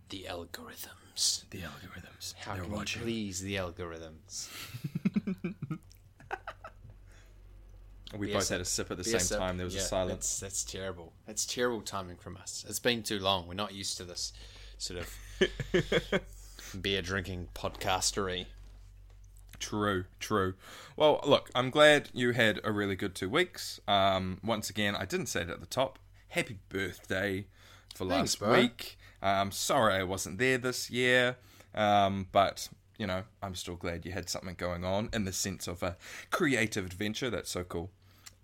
[0.10, 1.45] The algorithms.
[1.50, 2.34] The algorithms.
[2.36, 4.50] How can you please the algorithms?
[8.17, 8.56] We both sip.
[8.56, 9.38] had a sip at the same sip.
[9.38, 9.58] time.
[9.58, 10.39] There was Yeah, a silence.
[10.39, 11.13] That's, that's terrible.
[11.28, 12.65] That's terrible timing from us.
[12.67, 13.48] It's been too long.
[13.48, 14.34] We're not used to this
[14.78, 16.22] sort of
[16.82, 18.48] beer drinking podcastery.
[19.60, 20.54] True, true.
[20.95, 23.80] Well, look, I'm glad you had a really good two weeks.
[23.88, 26.00] Um, once again, I didn't say it at the top.
[26.30, 27.45] Happy birthday
[27.93, 28.54] for Thanks, last bro.
[28.54, 28.98] week.
[29.22, 31.36] Um, sorry I wasn't there this year,
[31.76, 35.67] um, but you know, I'm still glad you had something going on in the sense
[35.67, 35.98] of a
[36.32, 37.30] creative adventure.
[37.30, 37.89] That's so cool.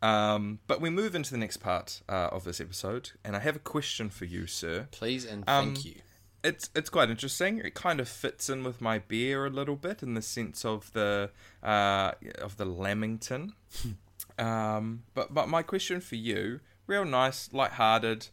[0.06, 3.56] Um, but we move into the next part uh, of this episode, and I have
[3.56, 4.88] a question for you, sir.
[4.92, 5.96] Please and Um, thank you.
[6.44, 7.58] It's it's quite interesting.
[7.58, 10.94] It kind of fits in with my beer a little bit in the sense of
[10.94, 11.32] the
[11.64, 13.54] uh, of the Lamington.
[14.38, 18.28] um, but but my question for you, real nice, light-hearted.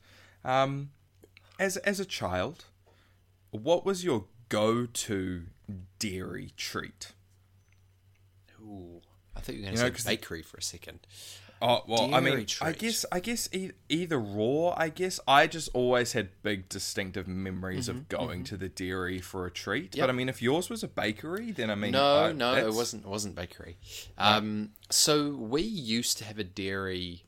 [0.45, 0.91] Um,
[1.59, 2.67] as as a child,
[3.51, 5.45] what was your go-to
[5.99, 7.13] dairy treat?
[8.61, 9.01] Ooh.
[9.35, 11.07] I thought you were going You to know, say bakery for a second.
[11.65, 14.75] Oh well, I mean, I guess I guess e- either raw.
[14.77, 19.47] I guess I just always had big distinctive memories of going to the dairy for
[19.47, 19.93] a treat.
[19.93, 20.07] Mm-hmm, Yep.
[20.09, 22.75] But I mean, if yours was a bakery, then I mean, No, I- no, it
[22.75, 23.05] wasn't.
[23.05, 23.79] It wasn't bakery.
[24.19, 27.23] Um, so we used to have a dairy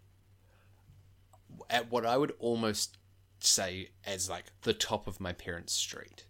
[1.70, 2.98] at what I would almost
[3.40, 6.24] say as like the top of my parents' street.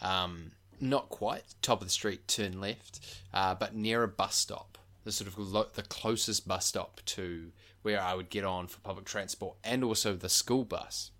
[0.00, 3.00] Um, not quite top of the street, turn left,
[3.34, 4.77] uh, but near a bus stop.
[5.08, 8.78] The sort of lo- the closest bus stop to where I would get on for
[8.80, 11.12] public transport, and also the school bus.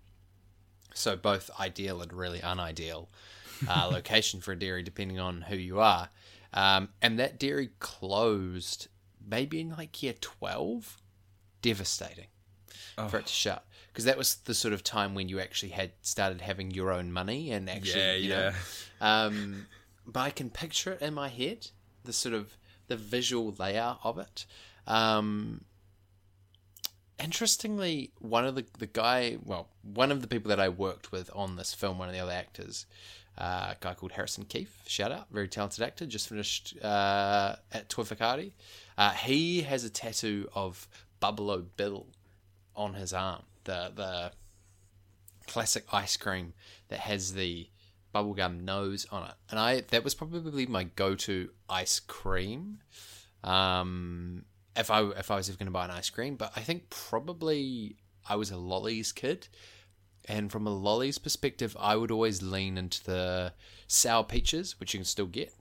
[0.93, 3.09] So both ideal and really unideal
[3.67, 6.09] uh, location for a dairy, depending on who you are.
[6.53, 8.89] Um, and that dairy closed
[9.27, 10.97] maybe in like year twelve.
[11.63, 12.27] Devastating
[13.09, 15.93] for it to shut because that was the sort of time when you actually had
[16.03, 18.53] started having your own money and actually, Yeah, you yeah.
[19.01, 19.05] know.
[19.07, 19.65] Um,
[20.05, 21.71] but I can picture it in my head,
[22.03, 22.55] the sort of
[22.89, 24.45] the visual layout of it.
[24.85, 25.63] Um,
[27.17, 31.29] interestingly, one of the the guy, well, one of the people that I worked with
[31.33, 32.85] on this film, one of the other actors,
[33.37, 37.87] uh, a guy called Harrison Keefe, shout out, very talented actor, just finished uh, at
[37.87, 38.51] Toi Whakaari.
[38.97, 40.87] Uh, he has a tattoo of
[41.19, 42.07] Bubble O Bill
[42.75, 44.31] on his arm, the the
[45.47, 46.53] classic ice cream
[46.89, 47.67] that has the
[48.13, 49.35] bubblegum nose on it.
[49.49, 52.79] And I that was probably my go-to ice cream.
[53.43, 54.45] Um
[54.75, 56.89] if I if I was ever going to buy an ice cream, but I think
[56.89, 59.47] probably I was a lollies kid.
[60.25, 63.53] And from a lollies perspective, I would always lean into the
[63.87, 65.53] sour peaches, which you can still get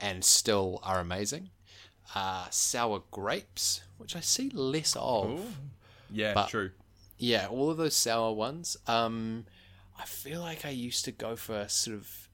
[0.00, 1.50] and still are amazing.
[2.14, 5.56] Uh, sour grapes, which I see less of.
[6.10, 6.70] yeah, but- true.
[7.18, 8.76] Yeah, all of those sour ones.
[8.86, 9.44] Um,
[9.98, 12.28] I feel like I used to go for a sort of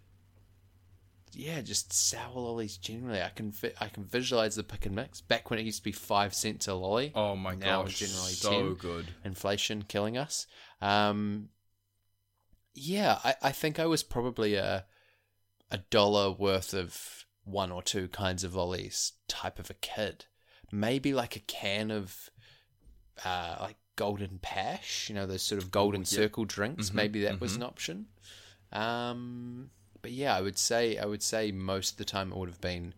[1.36, 3.20] yeah, just sour lollies generally.
[3.20, 5.84] I can vi- I can visualize the pick and mix back when it used to
[5.84, 7.12] be five cents a lolly.
[7.14, 8.74] Oh my now gosh, generally so 10.
[8.74, 9.06] good.
[9.24, 10.46] Inflation killing us.
[10.80, 11.48] Um,
[12.74, 14.84] yeah, I, I think I was probably a
[15.70, 20.26] a dollar worth of one or two kinds of lollies type of a kid.
[20.70, 22.30] Maybe like a can of
[23.24, 26.92] uh, like golden pash, you know, those sort of golden circle drinks.
[26.92, 28.06] Maybe that was an option.
[28.72, 29.70] Um,
[30.02, 32.60] but yeah, I would say I would say most of the time it would have
[32.60, 32.94] been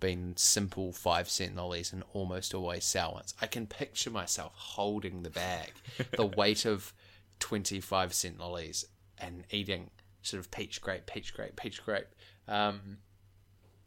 [0.00, 3.34] been simple five cent lollies and almost always sour ones.
[3.40, 5.72] I can picture myself holding the bag,
[6.16, 6.92] the weight of
[7.38, 8.86] twenty five cent lollies,
[9.18, 9.90] and eating
[10.22, 12.08] sort of peach grape, peach grape, peach grape.
[12.48, 12.98] Um,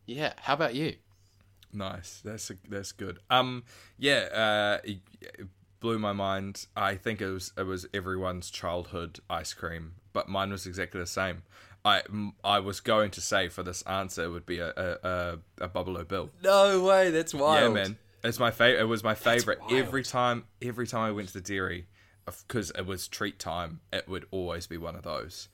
[0.06, 0.96] yeah, how about you?
[1.74, 2.22] Nice.
[2.24, 3.20] That's a, that's good.
[3.30, 3.64] Um,
[3.98, 4.80] yeah.
[4.84, 4.88] Uh,
[5.84, 6.66] blew my mind.
[6.76, 11.06] I think it was it was everyone's childhood ice cream, but mine was exactly the
[11.06, 11.44] same.
[11.86, 12.02] I
[12.44, 15.68] I was going to say for this answer it would be a a, a, a
[15.68, 16.32] Bubble O Bill.
[16.42, 17.76] No way, that's wild.
[17.76, 17.98] Yeah, man.
[18.24, 18.82] It's my favorite.
[18.82, 20.46] It was my favorite every time.
[20.62, 21.88] Every time I went to the dairy,
[22.26, 25.50] because it was treat time, it would always be one of those.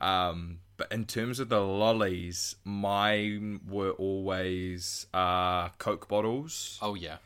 [0.00, 7.18] Um, but in terms of the lollies, mine were always uh, Coke bottles Oh yeah.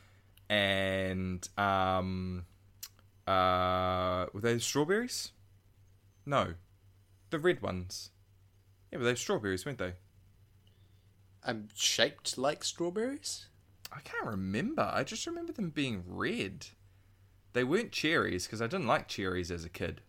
[0.53, 2.45] And um,
[3.25, 5.31] uh, were they strawberries?
[6.25, 6.53] No,
[7.31, 8.11] the red ones.
[8.91, 9.93] Yeah, but they were strawberries, weren't they?
[11.43, 13.47] I'm shaped like strawberries.
[13.91, 14.89] I can't remember.
[14.93, 16.67] I just remember them being red.
[17.53, 20.01] They weren't cherries because I didn't like cherries as a kid.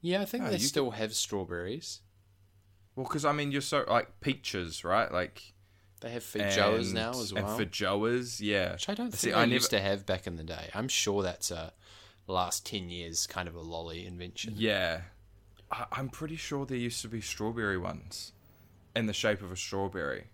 [0.00, 2.00] Yeah, I think Oh, they you still have strawberries.
[2.96, 5.10] Well, because I mean, you're so like peaches, right?
[5.10, 5.54] Like
[6.00, 7.46] They have feijoas now as well.
[7.58, 8.72] And feijoas, yeah.
[8.72, 10.70] which I don't See, think I never- used to have back in the day.
[10.74, 11.72] I'm sure that's a
[12.26, 14.54] last ten years kind of a lolly invention.
[14.56, 15.02] Yeah,
[15.70, 18.32] I, I'm pretty sure there used to be strawberry ones,
[18.96, 20.28] in the shape of a strawberry.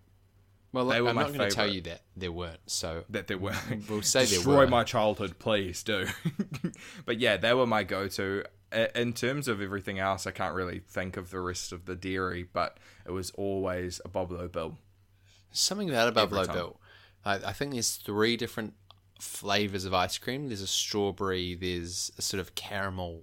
[0.72, 2.60] Well, They were I'm not going to tell you that there weren't.
[2.66, 3.56] So that there weren't.
[3.88, 4.66] We'll say there Destroy were.
[4.66, 6.06] my childhood, please do.
[7.06, 8.44] but yeah, they were my go-to.
[8.94, 12.46] In terms of everything else, I can't really think of the rest of the dairy,
[12.52, 12.76] but
[13.06, 14.76] it was always a Bubble O Bill.
[15.60, 16.54] Something about a Buffalo time.
[16.54, 16.80] Bill.
[17.24, 18.74] I, I think there's three different
[19.20, 20.48] flavors of ice cream.
[20.48, 21.54] There's a strawberry.
[21.54, 23.22] There's a sort of caramel,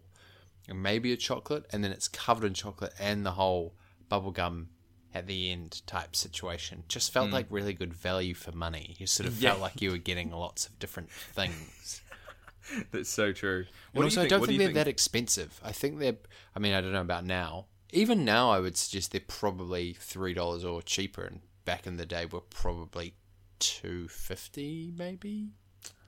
[0.68, 3.74] and maybe a chocolate, and then it's covered in chocolate and the whole
[4.10, 4.68] bubblegum
[5.14, 6.84] at the end type situation.
[6.88, 7.34] Just felt mm.
[7.34, 8.96] like really good value for money.
[8.98, 9.42] You sort of.
[9.42, 9.52] Yeah.
[9.52, 12.02] felt like you were getting lots of different things.
[12.92, 13.60] That's so true.
[13.60, 15.60] And What do also, you I don't What think you they're that expensive.
[15.64, 16.18] I think they're.
[16.56, 17.66] I mean, I don't know about now.
[17.92, 21.24] Even now, I would suggest they're probably three dollars or cheaper.
[21.24, 23.16] And back in the day, were probably
[23.60, 25.50] two fifty, maybe.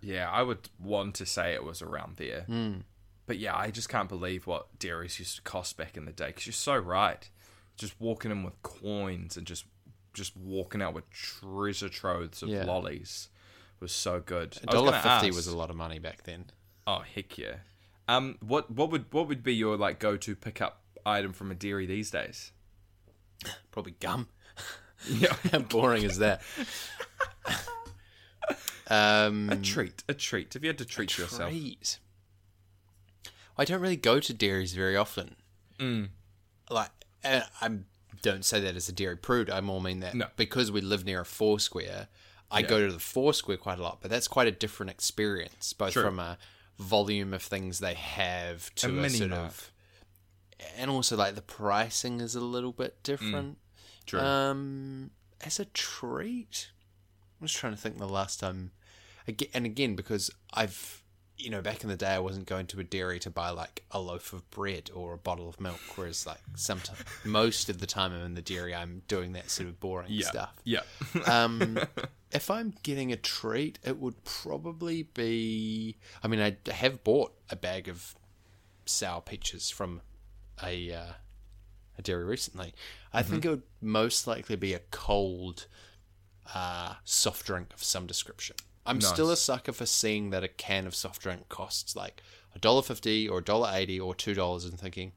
[0.01, 2.41] Yeah, I would want to say it was around there.
[2.41, 2.79] Hmm.
[3.27, 6.27] But yeah, I just can't believe what dairies used to cost back in the day.
[6.27, 7.27] Because you're so right.
[7.75, 9.65] Just walking in with coins and just
[10.13, 12.63] just walking out with treasure troves of Yeah.
[12.65, 13.29] lollies
[13.79, 14.57] was so good.
[14.57, 16.45] A I was dollar fifty ask- was a lot of money back then.
[16.87, 17.55] Oh heck yeah.
[18.07, 21.55] Um, what what would what would be your like go to pickup item from a
[21.55, 22.51] dairy these days?
[23.71, 24.27] Probably gum.
[25.07, 26.41] Yeah, How boring is that?
[28.87, 30.55] um, a treat, a treat.
[30.55, 31.99] If you had to treat yourself, treat.
[33.57, 35.35] I don't really go to dairies very often.
[35.79, 36.09] Mm.
[36.69, 36.91] Like,
[37.23, 37.71] I
[38.21, 39.49] don't say that as a dairy prude.
[39.49, 40.27] I more mean that No.
[40.35, 42.07] because we live near a four square,
[42.51, 43.99] I go to the four square quite a lot.
[44.01, 46.03] But that's quite a different experience, both True.
[46.03, 46.37] from a
[46.77, 49.71] volume of things they have to A a, sort of,
[50.77, 53.57] and also like the pricing is a little bit different.
[54.05, 54.19] True.
[54.19, 56.71] Um, as a treat,
[57.39, 58.71] I'm just trying to think the last time,
[59.27, 61.03] again, and again because I've,
[61.37, 63.83] you know, back in the day I wasn't going to a dairy to buy like
[63.91, 67.87] a loaf of bread or a bottle of milk, whereas like sometimes most of the
[67.87, 70.55] time I'm in the dairy I'm doing that sort of boring yeah, stuff.
[70.63, 70.81] yeah.
[71.27, 71.79] Um,
[72.31, 75.97] if I'm getting a treat, it would probably be.
[76.23, 78.15] I mean, I have bought a bag of
[78.85, 80.01] sour peaches from
[80.63, 81.13] a uh,
[81.97, 82.73] a dairy recently.
[83.13, 83.31] I Mm-hmm.
[83.31, 85.67] think it would most likely be a cold
[86.53, 88.55] uh, soft drink of some description.
[88.85, 92.21] I'm still a sucker for seeing that a can of soft drink costs like
[92.53, 95.13] a dollar fifty or a dollar eighty or two dollars, and thinking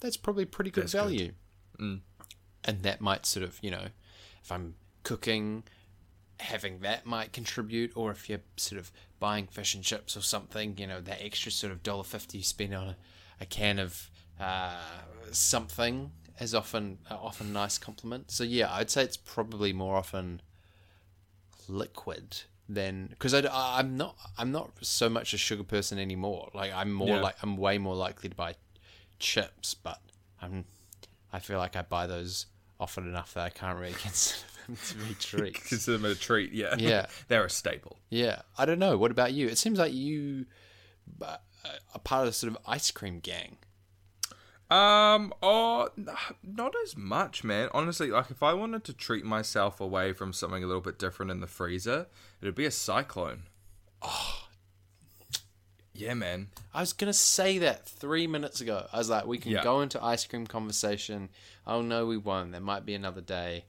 [0.00, 1.00] that's probably pretty good That's good.
[1.02, 1.32] value.
[1.78, 3.86] And that might sort of, you know,
[4.42, 5.64] if I'm cooking,
[6.40, 10.76] having that might contribute, or if you're sort of buying fish and chips or something,
[10.78, 12.96] you know, that extra sort of dollar fifty you spend on a,
[13.40, 14.10] a can of
[14.40, 14.76] uh,
[15.32, 18.30] something is often uh, often nice compliment.
[18.30, 20.40] So yeah, I'd say it's probably more often
[21.68, 26.50] liquid than because I'm not I'm not so much a sugar person anymore.
[26.54, 27.20] Like I'm more Yeah.
[27.22, 28.54] like I'm way more likely to buy
[29.18, 30.00] chips, but
[30.40, 30.64] I'm
[31.32, 32.46] I feel like I buy those
[32.80, 35.68] often enough that I can't really consider them to be treats.
[35.68, 36.52] Consider them a treat.
[36.52, 37.06] Yeah, Yeah.
[37.28, 37.98] they're a staple.
[38.10, 38.96] Yeah, I don't know.
[38.96, 39.48] What about you?
[39.48, 40.46] It seems like you
[41.22, 43.56] uh, are part of the sort of ice cream gang.
[44.70, 45.88] Um, oh,
[46.42, 47.70] not as much, man.
[47.72, 51.30] Honestly, like if I wanted to treat myself away from something a little bit different
[51.30, 52.06] in the freezer,
[52.42, 53.44] it'd be a cyclone.
[54.02, 54.44] Oh,
[55.94, 56.48] yeah, man.
[56.74, 58.86] I was gonna say that three minutes ago.
[58.92, 59.64] I was like, we can Yeah.
[59.64, 61.30] go into ice cream conversation.
[61.66, 62.52] Oh no, we won't.
[62.52, 63.64] There might be another day.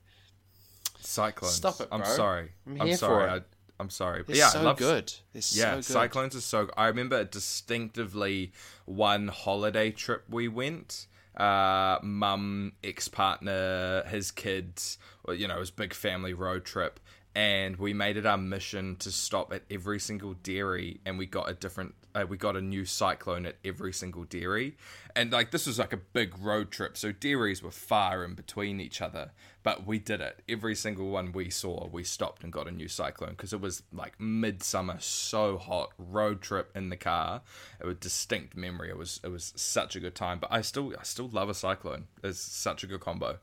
[1.00, 1.50] Cyclone.
[1.52, 2.52] Stop it, I'm sorry.
[2.68, 3.30] I'm I'm, sorry.
[3.30, 3.44] for it.
[3.44, 3.46] I,
[3.80, 4.20] I'm sorry.
[4.24, 5.14] But They're yeah, so I love good.
[5.34, 5.86] They're Yeah, so good.
[5.86, 6.70] cyclones are so.
[6.76, 8.52] I remember distinctively
[8.86, 11.08] one holiday trip we went.
[11.38, 14.98] Uh, mum, ex partner, his kids.
[15.30, 17.00] You know, it was a big family road trip,
[17.36, 21.50] and we made it our mission to stop at every single dairy, and we got
[21.50, 21.96] a different.
[22.16, 24.76] Uh, we got a new cyclone at every single dairy,
[25.16, 28.82] and like this was like a big road trip, so dairies were far in between
[28.82, 29.32] each other.
[29.62, 30.42] But we did it.
[30.48, 33.84] Every single one we saw, we stopped and got a new cyclone because it was
[33.92, 35.90] like midsummer, so hot.
[35.98, 37.42] Road trip in the car.
[37.82, 38.90] It was distinct memory.
[38.90, 40.40] It was it was such a good time.
[40.40, 42.08] But I still I still love a cyclone.
[42.24, 43.40] It's such a good combo.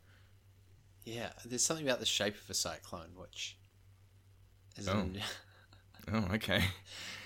[1.04, 3.56] Yeah, there's something about the shape of a cyclone which
[4.76, 5.06] is Oh.
[6.12, 6.62] Oh, okay.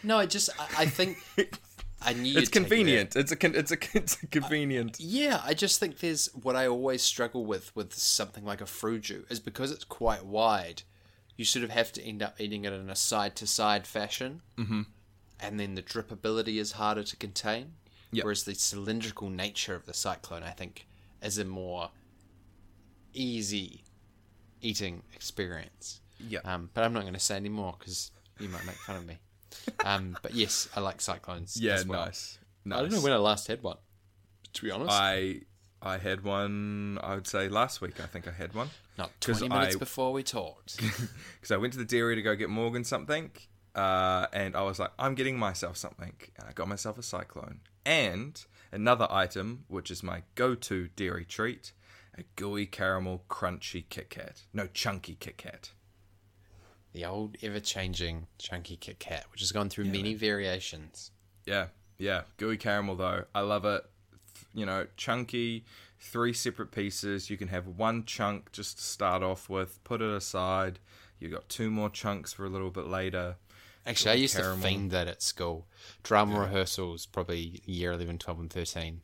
[0.03, 0.17] no.
[0.19, 1.19] I just I, I think
[2.03, 3.15] I knew It's it convenient.
[3.15, 4.99] It's a con- it's a it's a convenient.
[4.99, 9.31] Yeah, I just think there's what I always struggle with with something like a fruju
[9.31, 10.83] is because it's quite wide.
[11.37, 14.43] You sort of have to end up eating it in a side to side fashion,
[14.59, 14.83] mm-hmm.
[15.39, 17.73] and then the drippability is harder to contain.
[18.13, 18.25] Yep.
[18.25, 20.87] Whereas the cylindrical nature of the cyclone, I think,
[21.23, 21.91] is a more
[23.15, 23.85] easy
[24.61, 26.01] eating experience.
[26.19, 26.41] Yeah.
[26.45, 29.07] Um, but I'm not going to say any more because you might make fun of
[29.07, 29.19] me.
[29.85, 31.57] Um, but yes, I like cyclones.
[31.61, 32.05] yeah, as well.
[32.07, 32.39] nice.
[32.65, 32.79] Nice.
[32.79, 33.79] I don't know when I last had one.
[34.55, 35.41] To be honest, I
[35.83, 36.99] I had one.
[37.03, 38.01] I would say last week.
[38.01, 40.77] I think I had one Not 20 minutes I- before we talked.
[41.41, 43.31] because I went to the dairy to go get Morgan something,
[43.75, 47.61] uh, and I was like, I'm getting myself something, and I got myself a cyclone
[47.87, 51.73] and another item, which is my go-to dairy treat,
[52.19, 54.43] a gooey caramel crunchy Kit Kat.
[54.53, 55.71] No, chunky Kit Kat.
[56.93, 61.11] The old ever changing chunky Kit Kat, which has gone through many variations.
[61.47, 61.67] Yeah,
[61.99, 63.25] yeah, gooey caramel though.
[63.35, 63.83] I love it.
[64.53, 65.65] You know, chunky,
[66.01, 67.31] three separate pieces.
[67.31, 70.79] You can have one chunk just to start off with, put it aside.
[71.19, 73.37] You've got two more chunks for a little bit later.
[73.87, 74.57] Actually, I used caramel.
[74.57, 75.67] to fiend that at school.
[76.03, 79.01] Drama rehearsals, probably year 11, 12, and 13.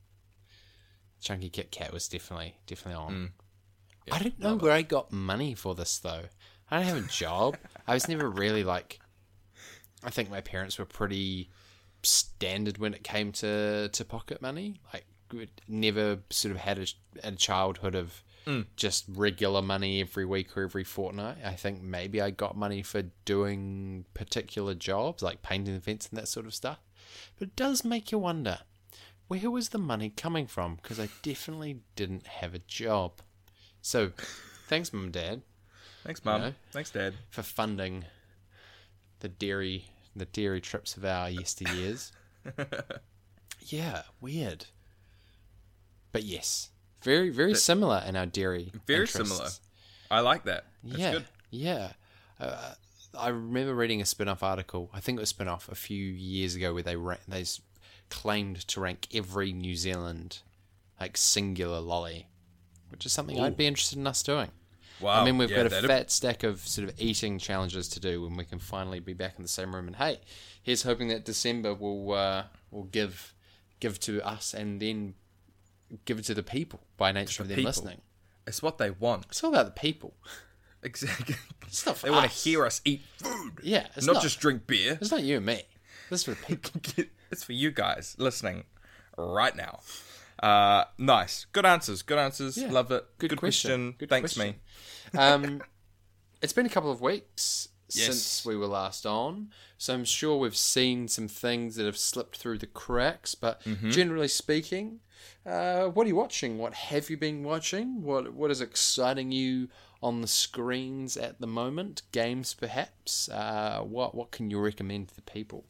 [1.20, 3.12] Chunky Kit Kat was definitely, definitely on.
[3.12, 3.30] Mm.
[4.12, 6.24] I don't know where I got money for this, though.
[6.70, 7.56] I don't have a job.
[7.86, 9.00] I was never really like.
[10.02, 11.50] I think my parents were pretty
[12.02, 14.80] standard when it came to, to pocket money.
[14.92, 15.06] Like,
[15.68, 16.86] never sort of had a,
[17.24, 18.66] a childhood of mm.
[18.76, 21.38] just regular money every week or every fortnight.
[21.44, 26.18] I think maybe I got money for doing particular jobs, like painting the fence and
[26.18, 26.78] that sort of stuff.
[27.38, 28.60] But it does make you wonder
[29.28, 30.76] where was the money coming from?
[30.76, 33.20] Because I definitely didn't have a job.
[33.82, 34.12] So,
[34.68, 35.42] thanks, mum and dad,
[36.06, 36.40] Thanks, mum.
[36.40, 36.54] know.
[36.70, 37.14] Thanks, dad.
[37.30, 38.04] for funding
[39.20, 42.12] the dairy the dairy trips of our yesteryears.
[43.60, 44.66] yeah, weird.
[46.12, 46.70] But yes,
[47.02, 48.72] very very similar in our dairy.
[48.86, 49.30] Very interests.
[49.30, 49.50] similar.
[50.10, 50.64] I like that.
[50.84, 51.24] That's yeah, good.
[51.50, 51.92] yeah.
[52.38, 52.74] Uh,
[53.18, 54.90] I remember reading a spin-off article.
[54.92, 57.44] I think it was spin-off a few years ago where they ra- they
[58.10, 60.40] claimed to rank every New Zealand
[61.00, 62.28] like singular lolly,
[62.90, 64.50] which is something I'd be interested in us doing.
[65.00, 65.20] Wow.
[65.20, 68.00] I mean, we've yeah, got a that'd- fat stack of sort of eating challenges to
[68.00, 69.86] do when we can finally be back in the same room.
[69.86, 70.20] And hey,
[70.62, 73.34] here's hoping that December will uh, will give
[73.80, 75.14] give to us and then
[76.04, 77.68] give it to the people by nature of them people.
[77.68, 78.00] listening.
[78.46, 79.26] It's what they want.
[79.28, 80.14] It's all about the people.
[80.82, 81.34] Exactly.
[81.66, 84.66] It's not they want to hear us eat food, Yeah, it's not, not, just drink
[84.68, 84.96] beer.
[85.00, 85.62] It's not you and me.
[86.10, 86.80] This is for the people.
[87.32, 88.64] it's for you guys listening
[89.18, 89.80] right now.
[90.42, 91.46] Uh, nice.
[91.52, 92.02] Good answers.
[92.02, 92.56] Good answers.
[92.58, 92.70] Yeah.
[92.70, 93.04] Love it.
[93.18, 93.94] Good question.
[93.98, 94.56] Good Thanks, question.
[95.14, 95.18] me.
[95.18, 95.62] um,
[96.42, 98.06] it's been a couple of weeks Yes.
[98.06, 102.36] since we were last on, so I'm sure we've seen some things that have slipped
[102.36, 103.34] through the cracks.
[103.36, 103.90] But Mm-hmm.
[103.90, 105.00] generally speaking,
[105.46, 106.58] uh, what are you watching?
[106.58, 108.02] What have you been watching?
[108.02, 109.68] What What is exciting you
[110.02, 112.02] on the screens at the moment?
[112.10, 113.28] Games, perhaps.
[113.28, 115.64] Uh, what What can you recommend to the people?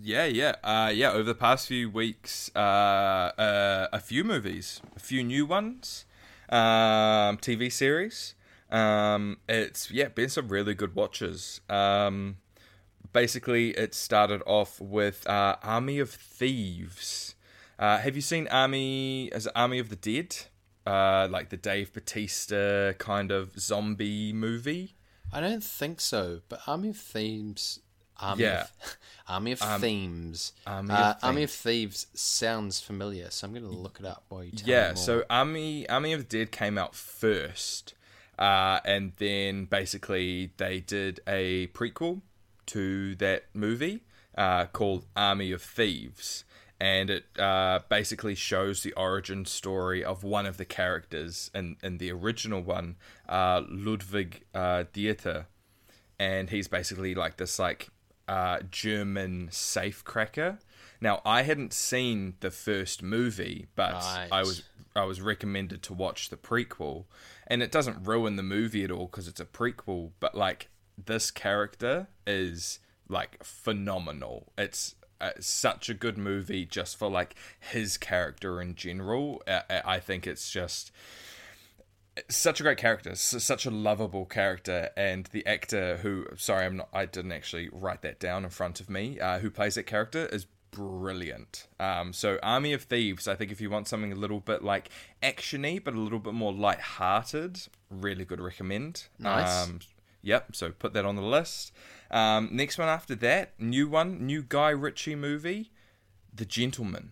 [0.00, 1.12] Yeah, yeah, uh, yeah.
[1.12, 6.04] Over the past few weeks, uh, uh, a few movies, a few new ones,
[6.48, 8.34] um, TV series.
[8.70, 11.60] Um, it's yeah, been some really good watches.
[11.68, 12.38] Um,
[13.12, 17.36] basically, it started off with uh, Army of Thieves.
[17.78, 20.36] Uh, have you seen Army as Army of the Dead?
[20.86, 24.96] Uh, like the Dave Batista kind of zombie movie.
[25.32, 27.80] I don't think so, but Army of Thieves.
[28.20, 28.62] Army Yeah.
[28.62, 28.96] of,
[29.28, 30.52] Army of Themes.
[30.66, 34.24] Army uh, of Army of Thieves sounds familiar, so I'm going to look it up
[34.28, 34.96] while you tell yeah, me more.
[35.04, 37.94] so Army Army of the Dead came out first,
[38.38, 42.20] uh, and then basically they did a prequel
[42.66, 44.02] to that movie
[44.36, 46.44] uh, called Army of Thieves,
[46.80, 51.98] and it uh, basically shows the origin story of one of the characters in in
[51.98, 52.96] the original one,
[53.28, 55.46] uh, Ludwig uh, Dieter,
[56.18, 57.88] and he's basically like this like
[58.28, 60.58] uh, German safecracker.
[61.00, 64.28] Now I hadn't seen the first movie, but Right.
[64.30, 64.62] I was
[64.96, 67.04] I was recommended to watch the prequel,
[67.46, 70.12] and it doesn't ruin the movie at all because it's a prequel.
[70.20, 74.52] But like this character is like phenomenal.
[74.56, 79.42] It's uh, such a good movie just for like his character in general.
[79.46, 80.90] Uh, I think it's just
[82.28, 86.88] such a great character, such a lovable character, and the actor who, sorry, I'm not,
[86.92, 90.26] I didn't actually write that down in front of me, uh, who plays that character
[90.26, 91.68] is brilliant.
[91.78, 94.90] Um, so Army of Thieves, I think if you want something a little bit like
[95.22, 97.60] actiony, but a little bit more light-hearted,
[97.90, 99.06] really good recommend.
[99.18, 99.68] Nice.
[99.68, 99.80] Um,
[100.22, 100.54] yep.
[100.54, 101.72] So put that on the list.
[102.10, 105.72] Um, next one after that, new one, new Guy Ritchie movie,
[106.32, 107.10] The Gentlemen.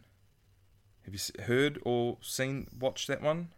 [1.05, 3.49] Have you heard or seen, watched that one?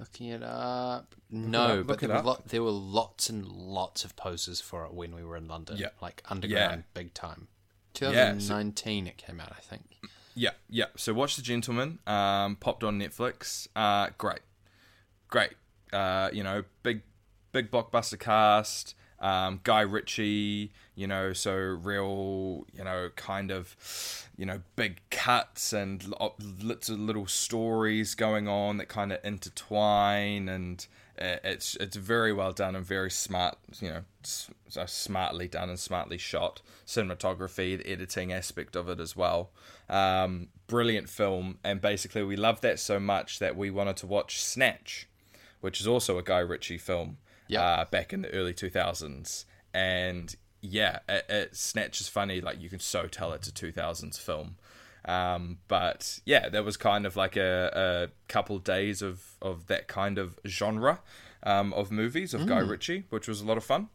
[0.00, 1.14] Looking it up.
[1.30, 2.24] No, up, but there it were, up.
[2.24, 5.76] lot, there were lots and lots of posters for it when we were in London.
[5.76, 5.88] Yeah.
[6.00, 7.48] Like underground, big time.
[8.00, 9.82] Yeah, so- 2019 it came out, I think.
[10.34, 10.86] Yeah, yeah.
[10.96, 11.98] So watch The Gentlemen.
[12.06, 13.68] Um, popped on Netflix.
[13.76, 14.40] Uh, great,
[15.28, 15.50] great.
[15.92, 17.02] Uh, you know, big,
[17.52, 18.94] big blockbuster cast.
[19.18, 20.72] Um, Guy Ritchie.
[21.00, 22.66] You know, so real.
[22.76, 23.74] You know, kind of.
[24.36, 30.48] You know, big cuts and lots of little stories going on that kind of intertwine,
[30.48, 30.86] and
[31.20, 33.58] uh, it's it's very well done and very smart.
[33.80, 34.02] You know,
[34.86, 36.62] smartly done and smartly shot.
[36.86, 39.50] Cinematography, the editing aspect of it as well.
[39.90, 44.40] Um, brilliant film, and basically we loved that so much that we wanted to watch
[44.40, 45.06] Snatch,
[45.60, 47.18] which is also a Guy Ritchie film.
[47.46, 47.62] Yeah.
[47.62, 49.44] Uh, back in the early two thousands,
[49.74, 52.40] and yeah, it, it, Snatch is funny.
[52.40, 54.56] Like you can so tell it's a two thousands film.
[55.04, 59.88] Um, but yeah, there was kind of like a, a couple days of, of that
[59.88, 61.00] kind of genre
[61.42, 63.88] um, of movies of Guy Ritchie, which was a lot of fun.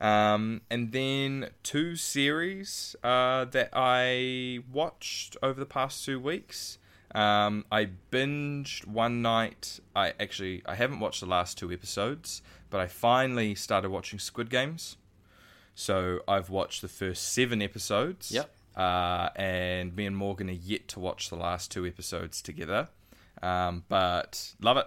[0.00, 6.78] Um, and then two series uh, that I watched over the past two weeks.
[7.14, 9.80] Um, I binged one night.
[9.94, 14.50] I actually I haven't watched the last two episodes, but I finally started watching Squid
[14.50, 14.96] Games.
[15.76, 18.32] So I've watched the first seven episodes.
[18.32, 18.50] Yep.
[18.74, 22.88] Uh, and me and Morgan are yet to watch the last two episodes together.
[23.42, 24.86] Um, but love it.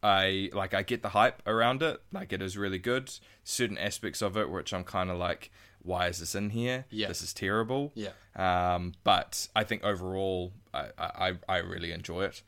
[0.00, 2.00] I like I get the hype around it.
[2.12, 3.12] Like it is really good.
[3.42, 5.50] Certain aspects of it which I'm kind of like,
[5.82, 6.84] why is this in here?
[6.90, 7.08] Yeah.
[7.08, 7.92] This is terrible.
[7.96, 8.12] Yeah.
[8.36, 12.42] Um, but I think overall, I, I, I really enjoy it.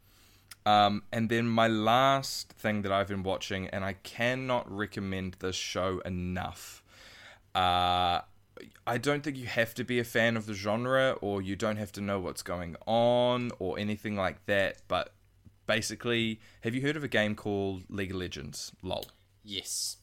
[0.65, 5.57] Um, and then my last thing that I've been watching, and I cannot recommend this
[5.57, 6.85] show enough.
[7.55, 8.21] Uh,
[8.87, 11.77] I don't think you have to be a fan of the genre, or you don't
[11.77, 14.83] have to know what's going on, or anything like that.
[14.89, 15.13] But
[15.67, 18.73] basically, have you heard of a game called League of Legends?
[18.83, 19.07] LOL.
[19.43, 19.97] Yes.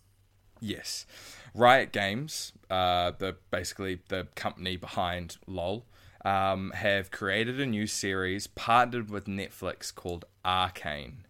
[0.59, 1.05] Yes,
[1.53, 5.85] Riot Games, uh, the basically the company behind LOL,
[6.25, 11.26] um, have created a new series partnered with Netflix called Arcane.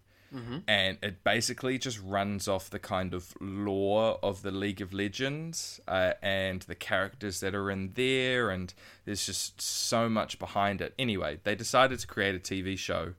[0.68, 5.80] And it basically just runs off the kind of lore of the League of Legends
[5.88, 8.74] uh, and the characters that are in there, and
[9.06, 10.94] there's just so much behind it.
[11.00, 13.14] Anyway, they decided to create a TV show,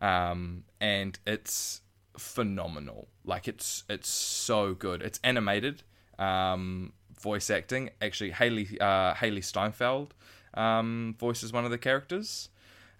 [0.00, 1.80] um, and it's
[2.16, 3.08] phenomenal.
[3.24, 5.02] Like it's it's so good.
[5.02, 5.82] It's animated,
[6.18, 7.90] um, voice acting.
[8.00, 10.14] Actually, Haley uh, Hailee Steinfeld
[10.54, 12.48] um, voices one of the characters,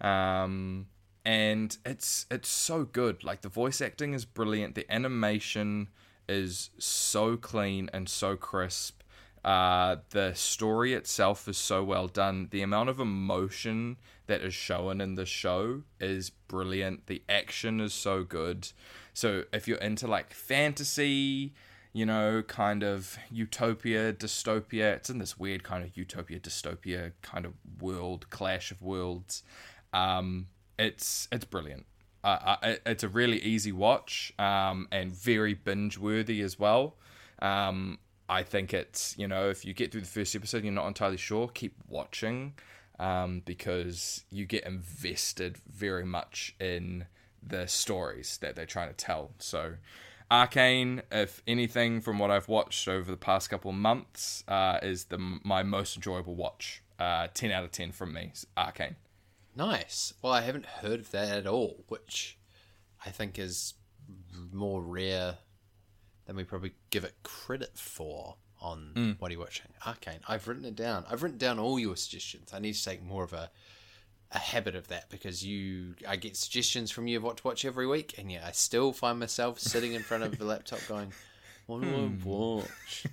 [0.00, 0.86] um,
[1.24, 3.24] and it's it's so good.
[3.24, 4.74] Like the voice acting is brilliant.
[4.74, 5.88] The animation
[6.28, 9.02] is so clean and so crisp.
[9.44, 12.48] Uh, the story itself is so well done.
[12.50, 13.96] The amount of emotion
[14.26, 17.06] that is shown in the show is brilliant.
[17.06, 18.68] The action is so good.
[19.14, 21.54] So if you're into like fantasy,
[21.92, 27.44] you know, kind of utopia, dystopia, it's in this weird kind of utopia, dystopia kind
[27.44, 29.42] of world, clash of worlds.
[29.92, 30.46] Um,
[30.78, 31.86] it's it's brilliant.
[32.24, 36.96] Uh, it's a really easy watch um, and very binge worthy as well.
[37.40, 37.98] Um,
[38.28, 41.16] I think it's you know if you get through the first episode you're not entirely
[41.16, 42.54] sure, keep watching
[42.98, 47.06] um, because you get invested very much in
[47.42, 49.32] the stories that they're trying to tell.
[49.38, 49.74] So,
[50.30, 55.18] Arcane, if anything from what I've watched over the past couple months, uh, is the
[55.18, 56.82] my most enjoyable watch.
[56.98, 58.32] Uh, ten out of ten from me.
[58.56, 58.96] Arcane.
[59.54, 60.14] Nice.
[60.22, 62.38] Well, I haven't heard of that at all, which
[63.04, 63.74] I think is
[64.52, 65.38] more rare
[66.26, 69.66] than we probably give it credit for on What Are You Watching?
[69.86, 70.20] Arcane.
[70.28, 71.04] I've written it down.
[71.10, 72.52] I've written down all your suggestions.
[72.54, 73.50] I need to take more of a
[74.34, 77.66] a habit of that because you I get suggestions from you of what to watch
[77.66, 81.12] every week and yet I still find myself sitting in front of the laptop going,
[81.66, 83.06] What do I watch?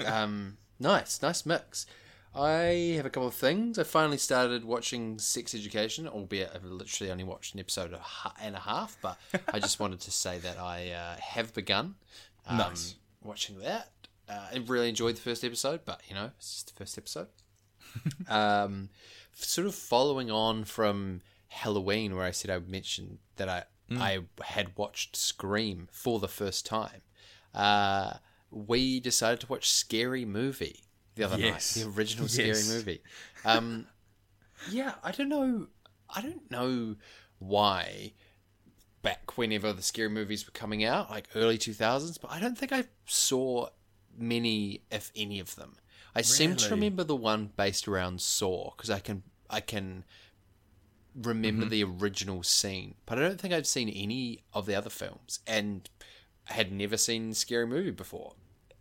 [0.06, 1.86] um nice, nice mix.
[2.34, 3.78] I have a couple of things.
[3.78, 7.96] I finally started watching Sex Education, albeit I've literally only watched an episode
[8.40, 8.96] and a half.
[9.02, 9.18] But
[9.52, 11.96] I just wanted to say that I uh, have begun
[12.46, 12.94] um, Nice.
[13.22, 13.90] watching that.
[14.28, 17.26] Uh, I really enjoyed the first episode, but you know, it's just the first episode.
[18.28, 18.90] um,
[19.34, 23.64] sort of following on from Halloween, where I said I mentioned that I
[23.98, 27.02] I had watched Scream for the first time.
[27.52, 28.14] Uh,
[28.52, 31.76] we decided to watch Scary Movie the other Yes.
[31.76, 32.58] night, the original Yes.
[32.58, 33.02] Scary Movie.
[33.44, 33.86] Um,
[34.64, 35.68] yeah, I don't know.
[36.14, 36.96] I don't know
[37.38, 38.12] why
[39.02, 42.72] back whenever the scary movies were coming out, like early 2000s, but I don't think
[42.72, 43.68] I saw
[44.16, 45.76] many, if any of them.
[46.14, 50.04] I seem to remember the one based around Saw because I can I can
[51.14, 51.70] remember Mm-hmm.
[51.70, 55.88] the original scene, but I don't think I've seen any of the other films, and
[56.44, 58.34] had never seen Scary Movie before.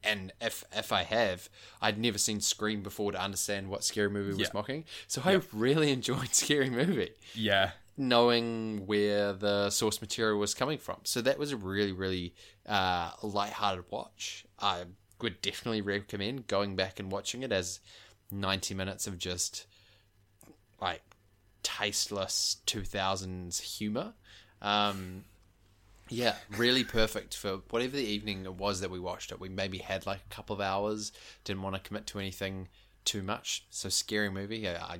[0.04, 1.50] And if if I have,
[1.82, 4.47] I'd never seen Scream before to understand what Scary Movie was Yeah.
[4.54, 4.86] mocking.
[5.08, 7.72] So I really enjoyed Scary Movie Yeah.
[7.97, 10.97] knowing where the source material was coming from.
[11.04, 12.34] So that was a really, really
[12.66, 14.45] uh, light-hearted watch.
[14.58, 14.86] I
[15.22, 17.82] would definitely recommend going back and watching it as
[18.32, 19.66] 90 minutes of just
[20.82, 21.02] like
[21.62, 24.14] tasteless 2000s humor.
[24.62, 25.26] Um,
[26.10, 29.39] yeah, really perfect for whatever the evening it was that we watched it.
[29.39, 31.12] We maybe had like a couple of hours,
[31.43, 32.68] didn't want to commit to anything
[33.05, 33.66] too much.
[33.70, 34.68] So scary movie.
[34.68, 34.99] I, I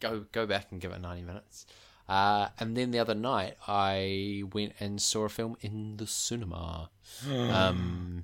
[0.00, 1.66] go go back and give it ninety minutes.
[2.08, 6.88] Uh, and then the other night, I went and saw a film in the cinema.
[7.30, 8.20] um,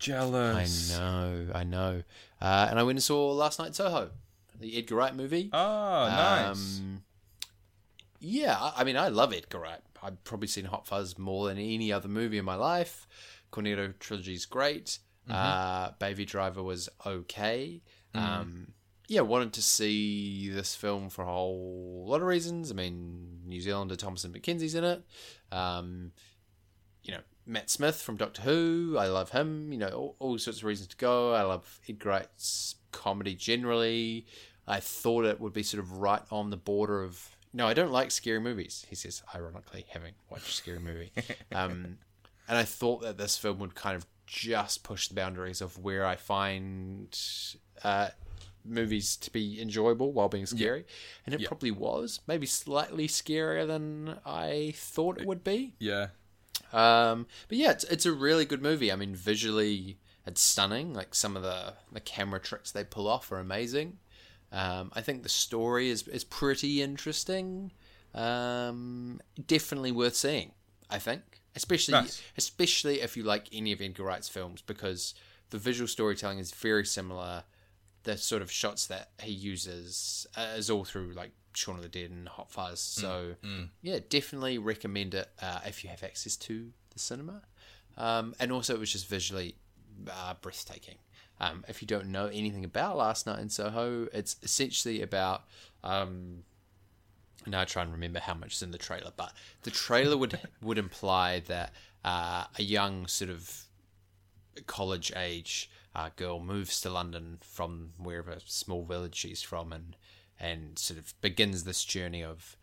[0.92, 2.02] I know, I know.
[2.40, 4.10] Uh, and I went and saw last night Soho,
[4.58, 5.50] the Edgar Wright movie.
[5.52, 6.78] Oh, nice.
[6.78, 7.02] Um,
[8.20, 9.80] yeah, I, I mean, I love Edgar Wright.
[10.04, 13.06] I've probably seen Hot Fuzz more than any other movie in my life.
[13.52, 14.98] Cornetto trilogy is great.
[15.28, 17.80] Uh, Baby Driver was okay.
[18.14, 18.68] Um,
[19.08, 22.70] yeah, wanted to see this film for a whole lot of reasons.
[22.70, 25.02] I mean, New Zealander Thomasin McKenzie's in it.
[25.50, 26.12] Um,
[27.02, 28.96] you know, Matt Smith from Doctor Who.
[28.98, 29.72] I love him.
[29.72, 31.32] You know, all, all sorts of reasons to go.
[31.32, 34.26] I love Edgar Wright's comedy generally.
[34.66, 37.33] I thought it would be sort of right on the border of.
[37.56, 38.84] No, I don't like scary movies.
[38.90, 41.12] He says, ironically, having watched a scary movie.
[41.54, 41.98] Um,
[42.48, 46.04] and I thought that this film would kind of just push the boundaries of where
[46.04, 47.16] I find
[47.84, 48.08] uh,
[48.64, 50.84] movies to be enjoyable while being scary.
[51.24, 52.20] And it probably was.
[52.26, 55.74] Maybe slightly scarier than I thought it would be.
[55.78, 56.08] yeah.
[56.72, 58.90] Um, but yeah, it's, it's a really good movie.
[58.90, 60.92] I mean, visually, it's stunning.
[60.92, 63.98] Like some of the, the camera tricks they pull off are amazing.
[64.54, 67.72] Um, I think the story is is pretty interesting.
[68.14, 70.52] Um, definitely worth seeing.
[70.88, 71.22] I think,
[71.56, 72.22] especially Nice.
[72.36, 75.14] especially if you like any of Edgar Wright's films, because
[75.50, 77.44] the visual storytelling is very similar.
[78.04, 81.88] The sort of shots that he uses uh, is all through like Shaun of the
[81.88, 82.80] Dead and Hot Fuzz.
[82.80, 83.34] So
[83.82, 87.42] yeah, definitely recommend it uh, if you have access to the cinema.
[87.96, 89.56] Um, and also, it was just visually
[90.10, 90.98] uh, breathtaking.
[91.50, 95.44] Um, if you don't know anything about Last Night in Soho, it's essentially about.
[95.82, 96.44] Um,
[97.46, 99.32] now I try and remember how much is in the trailer, but
[99.62, 101.72] the trailer would would imply that
[102.04, 103.64] uh, a young sort of
[104.66, 109.96] college age uh, girl moves to London from wherever small village she's from, and
[110.40, 112.56] and sort of begins this journey of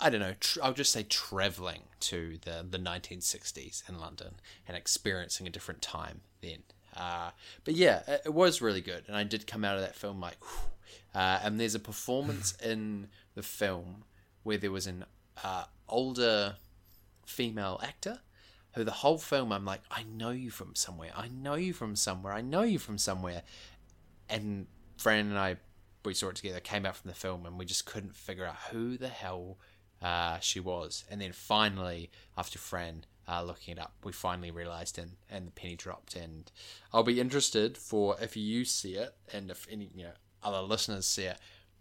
[0.00, 0.34] I don't know.
[0.38, 4.34] Tr- I'll just say traveling to the the 1960s in London
[4.66, 6.62] and experiencing a different time then.
[6.96, 7.30] Uh,
[7.64, 10.20] but yeah, it, it was really good, and I did come out of that film
[10.20, 10.36] like.
[10.40, 10.70] whew.
[11.14, 14.04] Uh, and there's a performance in the film
[14.42, 15.04] where there was an
[15.42, 16.56] uh, older
[17.26, 18.18] female actor
[18.74, 21.12] who the whole film I'm like, I know you from somewhere.
[21.16, 22.32] I know you from somewhere.
[22.32, 23.42] I know you from somewhere.
[24.28, 24.66] And
[24.96, 25.56] Fran and I,
[26.04, 28.56] we saw it together, came out from the film, and we just couldn't figure out
[28.72, 29.58] who the hell
[30.02, 31.04] uh, she was.
[31.08, 35.50] And then finally, after Fran uh, looking it up, we finally realised, and and the
[35.50, 36.16] penny dropped.
[36.16, 36.50] And
[36.92, 40.12] I'll be interested for if you see it, and if any you know
[40.42, 41.38] other listeners see it,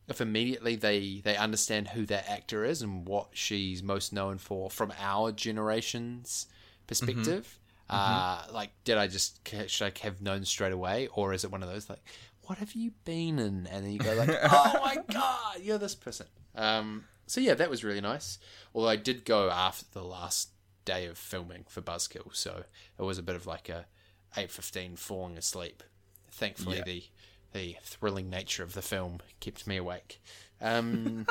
[0.07, 4.69] if immediately they they understand who that actor is and what she's most known for
[4.69, 6.47] from our generation's
[6.87, 7.59] perspective.
[7.89, 11.61] Uh, like, did I just should I have known straight away, or is it one
[11.61, 12.03] of those like,
[12.43, 13.67] what have you been in?
[13.67, 16.25] And then you go like, oh my god, you're this person.
[16.55, 18.39] Um, so yeah, that was really nice.
[18.73, 20.49] Although I did go after the last
[20.85, 22.63] day of filming for Buzzkill, so
[22.97, 23.85] it was a bit of like a
[24.37, 25.83] eight fifteen falling asleep.
[26.31, 26.83] Thankfully, Yeah.
[26.83, 27.03] the
[27.53, 30.19] the thrilling nature of the film kept me awake.
[30.59, 31.27] Um,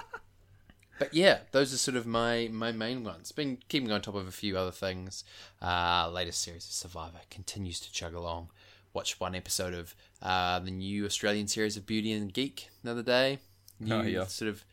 [0.98, 3.32] but yeah, those are sort of my my main ones.
[3.32, 5.24] Been keeping on top of a few other things.
[5.60, 8.50] Uh, latest series of Survivor continues to chug along.
[8.94, 13.02] Watched one episode of uh, the new Australian series of Beauty and Geek the other
[13.02, 13.38] day.
[13.80, 14.26] New, Oh, yeah.
[14.26, 14.64] Sort of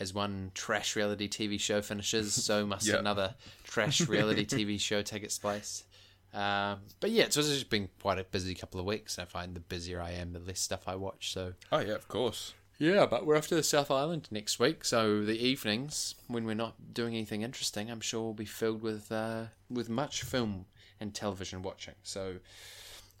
[0.00, 2.96] as one trash reality TV show finishes, so must Yeah.
[2.96, 3.34] another
[3.64, 5.84] trash reality TV show take its place.
[6.32, 9.18] Um, but yeah, it's just been quite a busy couple of weeks.
[9.18, 11.32] I find the busier I am, the less stuff I watch.
[11.32, 12.54] So Oh yeah, of course.
[12.78, 14.84] yeah, but we're off to the South Island next week.
[14.84, 19.12] So the evenings when we're not doing anything interesting, I'm sure will be filled with
[19.12, 20.66] uh, with much film
[20.98, 21.94] and television watching.
[22.02, 22.36] So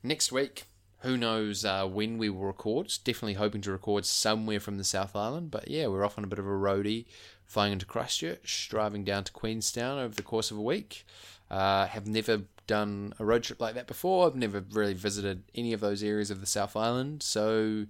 [0.02, 0.64] next week,
[1.04, 2.92] who knows uh, when we will record?
[3.04, 5.50] Definitely hoping to record somewhere from the South Island.
[5.50, 7.06] But yeah, we're off on a bit of a roadie,
[7.44, 11.06] flying into Christchurch, driving down to Queenstown over the course of a week.
[11.50, 14.26] Uh, have never done a road trip like that before.
[14.26, 17.22] I've never really visited any of those areas of the South Island.
[17.22, 17.86] So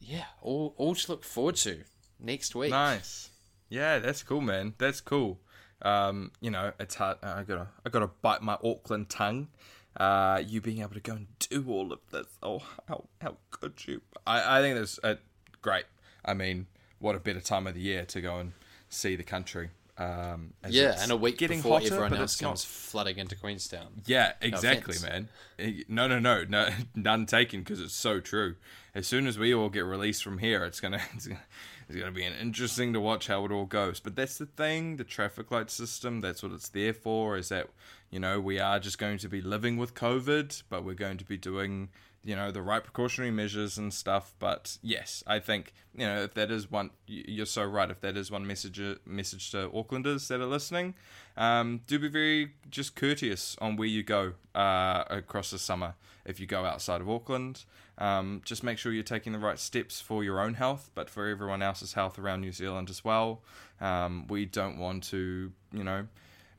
[0.00, 1.80] yeah, all all to look forward to
[2.18, 2.70] next week.
[2.70, 3.30] Nice.
[3.68, 4.74] Yeah, that's cool, man.
[4.78, 5.40] That's cool.
[5.82, 7.18] Um, you know, it's hard.
[7.22, 9.48] I gotta, I gotta bite my Auckland tongue.
[9.96, 12.26] Uh, you being able to go and do all of this.
[12.42, 14.00] Oh, how how could you?
[14.26, 15.16] I, I think that's uh,
[15.60, 15.84] great.
[16.24, 16.66] I mean,
[16.98, 18.52] what a better time of the year to go and
[18.88, 19.70] see the country.
[19.98, 23.18] Um, as Yeah, and a week getting before hotter, everyone else it's not comes flooding
[23.18, 24.02] into Queenstown.
[24.06, 25.28] Yeah, exactly, offense.
[25.58, 25.84] man.
[25.88, 28.56] No, no, no, no, none taken because it's so true.
[28.94, 31.40] As soon as we all get released from here, it's gonna, it's gonna,
[31.88, 34.00] it's gonna be an interesting to watch how it all goes.
[34.00, 36.20] But that's the thing, the traffic light system.
[36.20, 37.36] That's what it's there for.
[37.36, 37.68] Is that
[38.10, 41.24] you know we are just going to be living with COVID, but we're going to
[41.24, 41.88] be doing
[42.24, 44.34] you know the right precautionary measures and stuff.
[44.38, 47.90] But yes, I think you know if that is one, you're so right.
[47.90, 50.94] If that is one message message to Aucklanders that are listening,
[51.36, 55.94] um, do be very just courteous on where you go uh, across the summer.
[56.24, 57.64] If you go outside of Auckland,
[58.02, 61.28] um, just make sure you're taking the right steps for your own health, but for
[61.28, 63.42] everyone else's health around New Zealand as well.
[63.80, 66.08] Um, we don't want to, you know,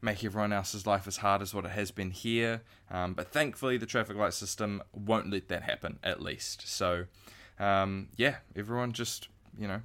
[0.01, 2.61] make everyone else's life as hard as what it has been here.
[2.89, 6.65] Um, but thankfully, the traffic light system won't let that happen, at least.
[6.65, 7.07] So,
[7.59, 9.27] um, yeah, everyone just,
[9.59, 9.81] you know,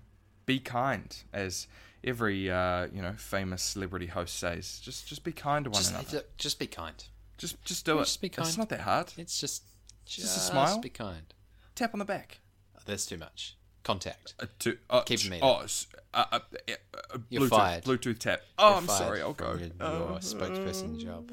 [0.47, 1.67] be kind, as
[2.05, 4.79] every, uh, you know, famous celebrity host says.
[4.79, 6.23] Just, just be kind to one Just, another.
[6.37, 7.05] just be kind.
[7.37, 8.05] Just, just do it.
[8.05, 8.47] just be kind.
[8.47, 9.13] It's not that hard.
[9.17, 9.65] It's just
[10.09, 10.79] just, a smile?
[10.79, 11.35] Be kind.
[11.79, 12.41] Tap on the back.
[12.77, 13.57] Oh, that's too much.
[13.85, 14.35] Contact.
[14.41, 15.39] Uh, to, uh, Keep sh- them.
[15.43, 15.65] Oh,
[16.13, 17.85] uh, uh, uh, You're Bluetooth, fired.
[17.85, 18.41] Bluetooth tap.
[18.59, 19.23] Oh, You're I'm fired sorry.
[19.23, 19.53] I'll go.
[19.53, 21.31] from Your, your Uh, spokesperson job.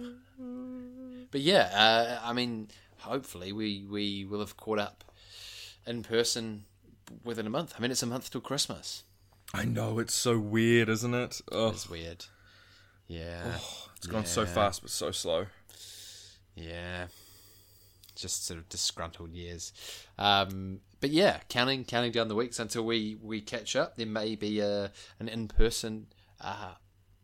[1.32, 2.70] But yeah, uh, I mean,
[3.00, 5.04] hopefully we we will have caught up
[5.88, 6.66] in person
[7.24, 7.74] within a month.
[7.78, 9.04] I mean, it's a month till Christmas.
[9.54, 11.42] I know it's so weird, isn't it?
[11.52, 12.26] Oh, It's weird.
[13.08, 13.42] Yeah.
[13.60, 15.48] Oh, it's gone so fast but so slow.
[16.56, 17.08] Yeah.
[18.16, 19.74] Just sort of disgruntled years.
[20.18, 23.98] Um, but yeah, counting counting down the weeks until we, we catch up.
[23.98, 26.08] There may be a an in person
[26.42, 26.74] uh,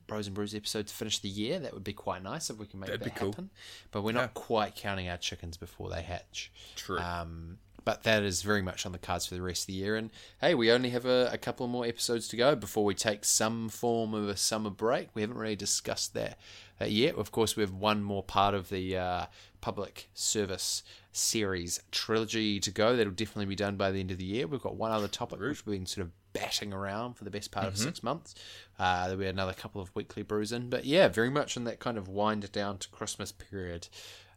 [0.07, 1.57] Bros and Brews episode to finish the year.
[1.59, 3.31] That would be quite nice if we can make That'd that be cool.
[3.31, 3.49] happen.
[3.91, 6.51] But we're not quite counting our chickens before they hatch.
[6.75, 6.99] True.
[6.99, 9.95] Um, but that is very much on the cards for the rest of the year.
[9.95, 13.25] And hey, we only have a, a couple more episodes to go before we take
[13.25, 15.09] some form of a summer break.
[15.13, 16.37] We haven't really discussed that
[16.79, 17.15] uh, yet.
[17.15, 19.25] Of course, we have one more part of the uh,
[19.61, 22.95] public service series trilogy to go.
[22.95, 24.47] That'll definitely be done by the end of the year.
[24.47, 27.51] We've got one other topic which we've been sort of batting around for the best
[27.51, 28.33] part of six months.
[28.79, 30.69] Uh, there'll be another couple of weekly brews in.
[30.69, 33.87] But yeah, very much in that kind of wind down to Christmas period.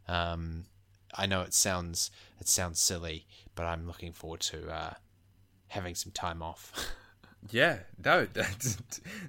[0.08, 0.64] Um,
[1.14, 2.10] I know it sounds
[2.40, 4.94] it sounds silly, but I'm looking forward to uh,
[5.68, 6.72] having some time off.
[7.50, 8.78] Yeah, no, that's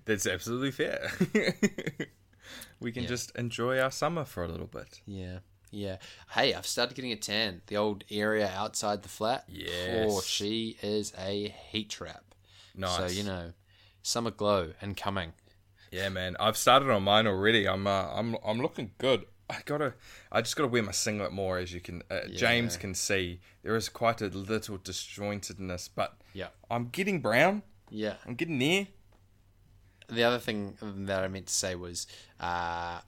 [0.05, 1.11] that's absolutely fair.
[2.79, 3.09] we can Yeah.
[3.09, 5.01] just enjoy our summer for a little bit.
[5.05, 5.39] yeah,
[5.75, 5.97] yeah.
[6.31, 7.61] Hey, I've started getting a tan.
[7.67, 9.43] The old area outside the flat.
[9.47, 10.07] Yes.
[10.09, 12.23] Oh, she is a heat trap.
[12.75, 12.97] Nice.
[12.97, 13.53] So you know,
[14.01, 15.33] summer glow and coming.
[15.91, 17.67] Yeah, man, I've started on mine already.
[17.67, 19.25] I'm uh, I'm I'm looking good.
[19.47, 19.93] I gotta,
[20.31, 23.41] I just gotta wear my singlet more, as you can, uh, James can see.
[23.61, 26.47] There is quite a little disjointedness, but Yeah.
[26.71, 27.61] I'm getting brown.
[27.91, 28.15] Yeah.
[28.25, 28.87] I'm getting there.
[30.09, 32.07] The other thing that I meant to say was,
[32.39, 33.01] uh,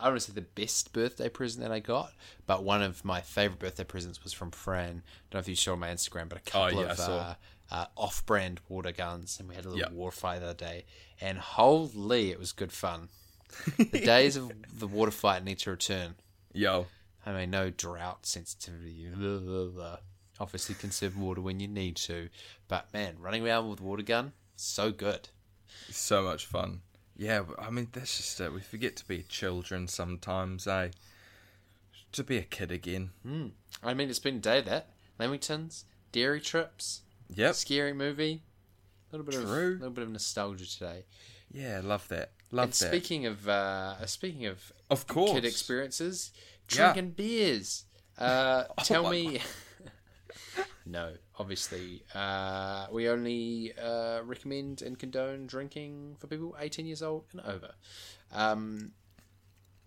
[0.00, 2.12] I don't want to say the best birthday present that I got,
[2.46, 4.88] but one of my favorite birthday presents was from Fran.
[4.88, 4.90] I
[5.30, 7.34] don't know if you saw on my Instagram, but a couple Oh, yeah, of uh,
[7.70, 9.92] uh, off-brand water guns, and we had a little Yep.
[9.92, 10.84] water fight the other day,
[11.20, 13.08] and holy, it was good fun.
[13.76, 16.14] the days of the water fight need to return.
[16.52, 16.86] Yo,
[17.26, 19.06] I mean, no drought sensitivity.
[19.14, 19.96] blah, blah, blah.
[20.40, 22.30] Obviously, conserve water when you need to,
[22.68, 25.28] but man, running around with a water gun, so good.
[25.90, 26.80] so much fun.
[27.20, 28.50] Yeah, I mean that's just it.
[28.50, 30.88] We forget to be children sometimes, eh?
[32.12, 33.10] To be a kid again.
[33.84, 34.88] I mean, it's been a day that.
[35.20, 37.54] Lamingtons, dairy trips, Yep.
[37.56, 38.42] scary movie.
[39.12, 39.72] A little bit of True.
[39.72, 41.04] a little bit of nostalgia today.
[41.52, 42.32] Yeah, love that.
[42.52, 42.88] Love and that.
[42.88, 45.32] speaking of uh, speaking of of course.
[45.32, 46.32] kid experiences,
[46.70, 46.92] Yeah.
[46.94, 47.84] drinking beers.
[48.16, 49.40] Uh, tell me.
[50.90, 57.24] no, obviously, uh, we only uh, recommend and condone drinking for people 18 years old
[57.32, 57.72] and over.
[58.32, 58.92] Um,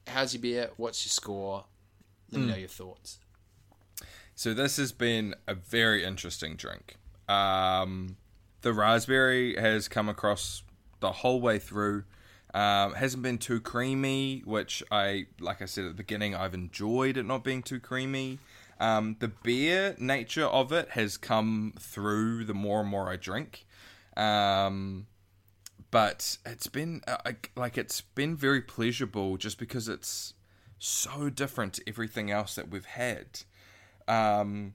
[0.07, 0.69] how's your beer?
[0.77, 1.65] What's your score?
[2.31, 3.19] Let me know your thoughts.
[4.35, 6.95] So this has been a very interesting drink.
[7.27, 8.17] Um,
[8.61, 10.63] the raspberry has come across
[10.99, 12.05] the whole way through.
[12.53, 17.17] Um, hasn't been too creamy, which I, like I said at the beginning, I've enjoyed
[17.17, 18.39] it not being too creamy.
[18.83, 23.65] Um, the beer nature of it has come through the more and more I drink.
[24.17, 25.07] Um,
[25.89, 30.33] but it's been uh, like- it's been very pleasurable just because it's
[30.79, 33.41] so different to everything else that we've had.
[34.05, 34.73] Um,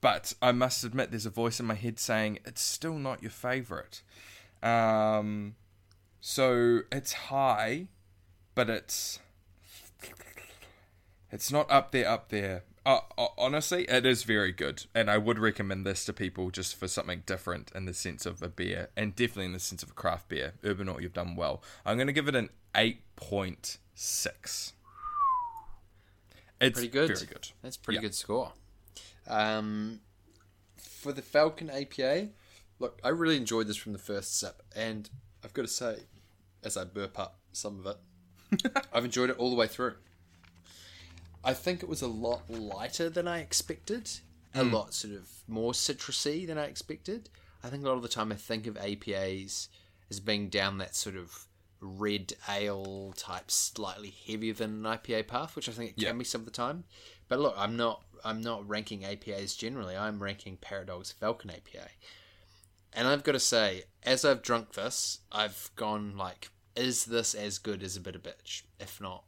[0.00, 3.30] but I must admit, there's a voice in my head saying it's still not your
[3.30, 4.02] favorite.
[4.60, 5.54] Um,
[6.20, 7.86] so it's high,
[8.56, 9.20] but it's
[11.30, 12.64] it's not up there, up there.
[12.86, 16.76] Uh, uh, honestly, it is very good, and I would recommend this to people just
[16.76, 19.90] for something different in the sense of a beer, and definitely in the sense of
[19.90, 20.52] a craft beer.
[20.62, 21.64] Urbanaut, you've done well.
[21.84, 24.72] I'm going to give it an eight point six.
[26.60, 27.08] It's Pretty good.
[27.08, 27.48] Very good.
[27.60, 28.02] That's a pretty Yeah.
[28.02, 28.52] good score.
[29.26, 30.00] Um,
[30.76, 32.28] for the Falcon APA,
[32.78, 35.10] look, I really enjoyed this from the first sip, and
[35.42, 36.04] I've got to say,
[36.62, 37.96] as I burp up some of
[38.62, 39.96] it, I've enjoyed it all the way through.
[41.46, 44.10] I think it was a lot lighter than I expected,
[44.52, 44.74] a hmm.
[44.74, 47.30] lot sort of more citrusy than I expected.
[47.62, 49.68] I think a lot of the time I think of APAs
[50.10, 51.46] as being down that sort of
[51.80, 56.12] red ale type, slightly heavier than an IPA path, which I think it can Yeah.
[56.12, 56.84] be some of the time.
[57.28, 59.96] But look, I'm not I'm not ranking APAs generally.
[59.96, 61.90] I'm ranking Parrot Dog Falcon APA.
[62.92, 67.58] And I've got to say, as I've drunk this, I've gone like, is this as
[67.58, 68.62] good as a Bitter Bitch?
[68.80, 69.24] If not,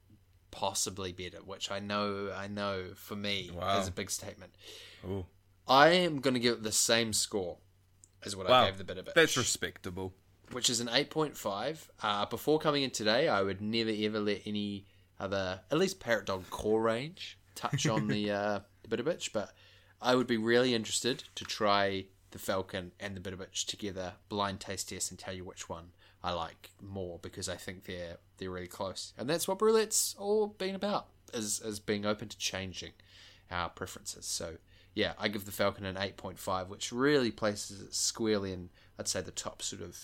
[0.50, 1.38] possibly better.
[1.38, 3.80] Which I know, I know for me Wow.
[3.80, 4.52] is a big statement.
[5.06, 5.26] Ooh.
[5.66, 7.58] I am going to give it the same score
[8.24, 10.14] as what I gave the Bitter Bitch that's respectable.
[10.52, 11.88] which is an 8.5.
[12.02, 14.86] Uh, before coming in today, I would never ever let any
[15.20, 19.52] other, at least Parrot Dog core range, touch on the, uh, the Bitter Bitch, but
[20.00, 24.60] I would be really interested to try the Falcon and the Bitter Bitch together, blind
[24.60, 25.90] taste test, and tell you which one
[26.28, 30.46] I like more because I think they're they're really close, and that's what Brew-lette's all
[30.48, 32.92] been about is is being open to changing
[33.50, 34.26] our preferences.
[34.26, 34.56] So
[34.94, 38.68] yeah, I give the Falcon an 8.5, which really places it squarely in,
[38.98, 39.96] I'd say, the top sort of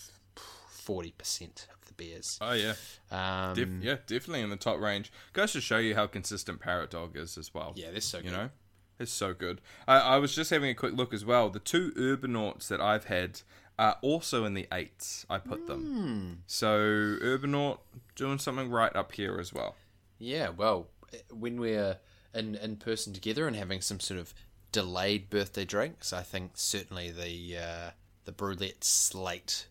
[0.71, 2.37] 40% of the beers.
[2.41, 2.73] Oh yeah,
[3.11, 5.11] Um, Def- yeah, definitely in the top range.
[5.33, 7.73] Goes to show you how consistent Parrot Dog is as well.
[7.75, 8.25] yeah, they're so good.
[8.31, 8.49] you know,
[8.99, 9.61] it's so good.
[9.87, 11.49] I, I was just having a quick look as well.
[11.49, 13.41] The two Urbanauts that I've had
[13.77, 15.25] are also in the eights.
[15.29, 16.43] I put them.
[16.47, 16.67] So
[17.21, 17.79] Urbanaut
[18.15, 19.75] doing something right up here as well.
[20.17, 20.87] Yeah, well,
[21.31, 21.97] when we're
[22.33, 24.33] in, in person together and having some sort of
[24.71, 27.89] delayed birthday drinks, I think certainly the uh,
[28.25, 29.67] the Brew-lette slate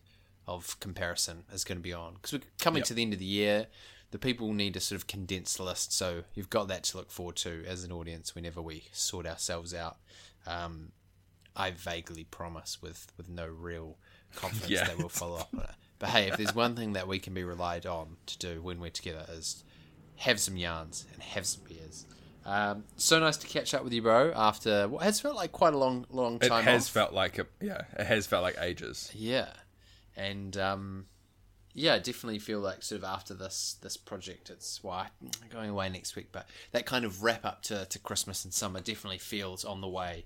[0.47, 2.87] of comparison is going to be on because we're coming Yep.
[2.87, 3.67] to the end of the year.
[4.11, 7.35] The people need a sort of condensed list, so you've got that to look forward
[7.37, 9.97] to as an audience whenever we sort ourselves out.
[10.47, 10.91] Um,
[11.55, 13.97] I vaguely promise, with with no real
[14.35, 14.83] confidence, Yeah.
[14.85, 15.69] that we'll follow up on it.
[15.99, 18.79] But hey, if there's one thing that we can be relied on to do when
[18.79, 19.63] we're together is
[20.17, 22.05] have some yarns and have some beers.
[22.45, 24.31] Um, so nice to catch up with you, bro.
[24.35, 26.59] After what has felt like quite a long, long time.
[26.59, 26.89] It has off.
[26.91, 27.81] felt like a yeah.
[27.97, 29.09] It has felt like ages.
[29.15, 29.47] Yeah,
[30.15, 31.05] and um,
[31.73, 35.69] yeah, I definitely feel like sort of after this this project, it's why I'm going
[35.71, 36.27] away next week.
[36.31, 39.87] But that kind of wrap up to, to Christmas and summer definitely feels on the
[39.89, 40.25] way.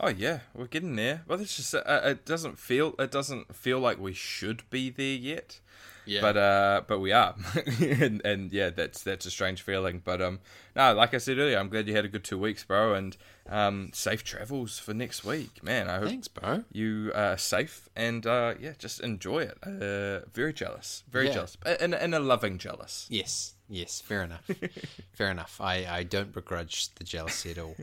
[0.00, 1.22] Oh yeah, we're getting there.
[1.26, 5.16] Well, it's just uh, it doesn't feel it doesn't feel like we should be there
[5.16, 5.60] yet.
[6.06, 7.34] Yeah, But uh, but we are,
[7.80, 10.02] and, and yeah, that's that's a strange feeling.
[10.04, 10.40] But um,
[10.76, 13.16] no, like I said earlier, I'm glad you had a good two weeks, bro, and
[13.48, 15.88] um, safe travels for next week, man.
[15.88, 16.64] I hope thanks, bro.
[16.70, 19.56] you are safe and uh, yeah, just enjoy it.
[19.62, 21.34] Uh, very jealous, very Yeah.
[21.36, 23.06] jealous, and and a loving jealous.
[23.08, 24.48] Yes, yes, fair enough.
[25.12, 25.60] fair enough.
[25.60, 27.76] I, I don't begrudge the jealousy at all.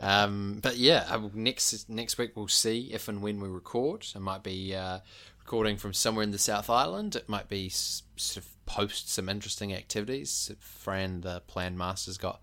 [0.00, 4.06] Um, but yeah, I will, next next week we'll see if and when we record.
[4.14, 5.00] It might be uh,
[5.40, 7.16] recording from somewhere in the South Island.
[7.16, 10.50] It might be s- sort of post some interesting activities.
[10.60, 12.40] Fran, the plan master's got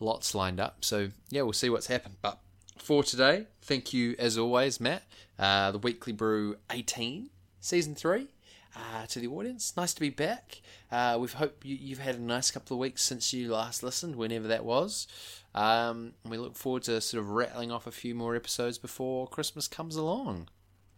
[0.00, 0.84] lots lined up.
[0.84, 2.16] So yeah, we'll see what's happened.
[2.22, 2.38] But
[2.78, 5.02] for today, thank you as always, Matt.
[5.38, 8.28] Uh, the Weekly Brew 18, season three.
[8.76, 10.60] Uh, to the audience, nice to be back.
[10.92, 14.14] Uh, we hope you, you've had a nice couple of weeks since you last listened,
[14.14, 15.06] whenever that was.
[15.54, 19.26] Um, and we look forward to sort of rattling off a few more episodes before
[19.26, 20.48] Christmas comes along.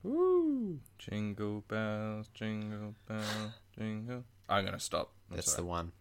[0.03, 0.81] Woo!
[0.99, 4.25] Jingle bells, jingle bells, jingle.
[4.49, 5.12] I'm gonna stop.
[5.31, 5.62] I'm That's sorry.
[5.62, 5.93] the one.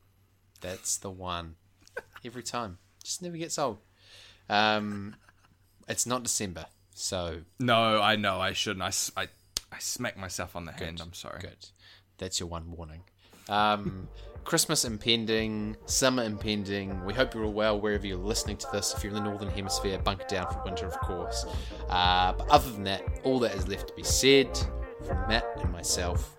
[0.62, 1.56] That's the one.
[2.26, 2.80] Every time.
[3.04, 3.78] Just never gets old.
[4.50, 5.16] Um,
[5.88, 8.82] it's not December, so No, I know I shouldn't.
[8.84, 9.28] I, s- I,
[9.72, 11.00] I smack myself on the hand.
[11.02, 11.42] I'm sorry.
[11.42, 11.70] Good.
[12.18, 13.04] That's your one warning.
[13.48, 14.08] Um,
[14.44, 17.04] Christmas impending, summer impending.
[17.06, 18.94] We hope you're all well wherever you're listening to this.
[18.96, 21.46] If you're in the Northern Hemisphere, bunker down for winter, of course.
[21.90, 24.50] Uh, but other than that, all that is left to be said
[25.06, 26.36] from Matt and myself.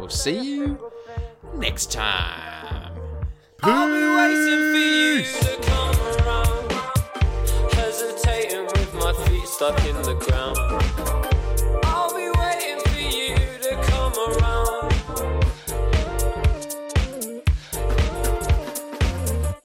[0.00, 0.90] We'll see you
[1.54, 2.94] next time.
[3.62, 3.96] I'll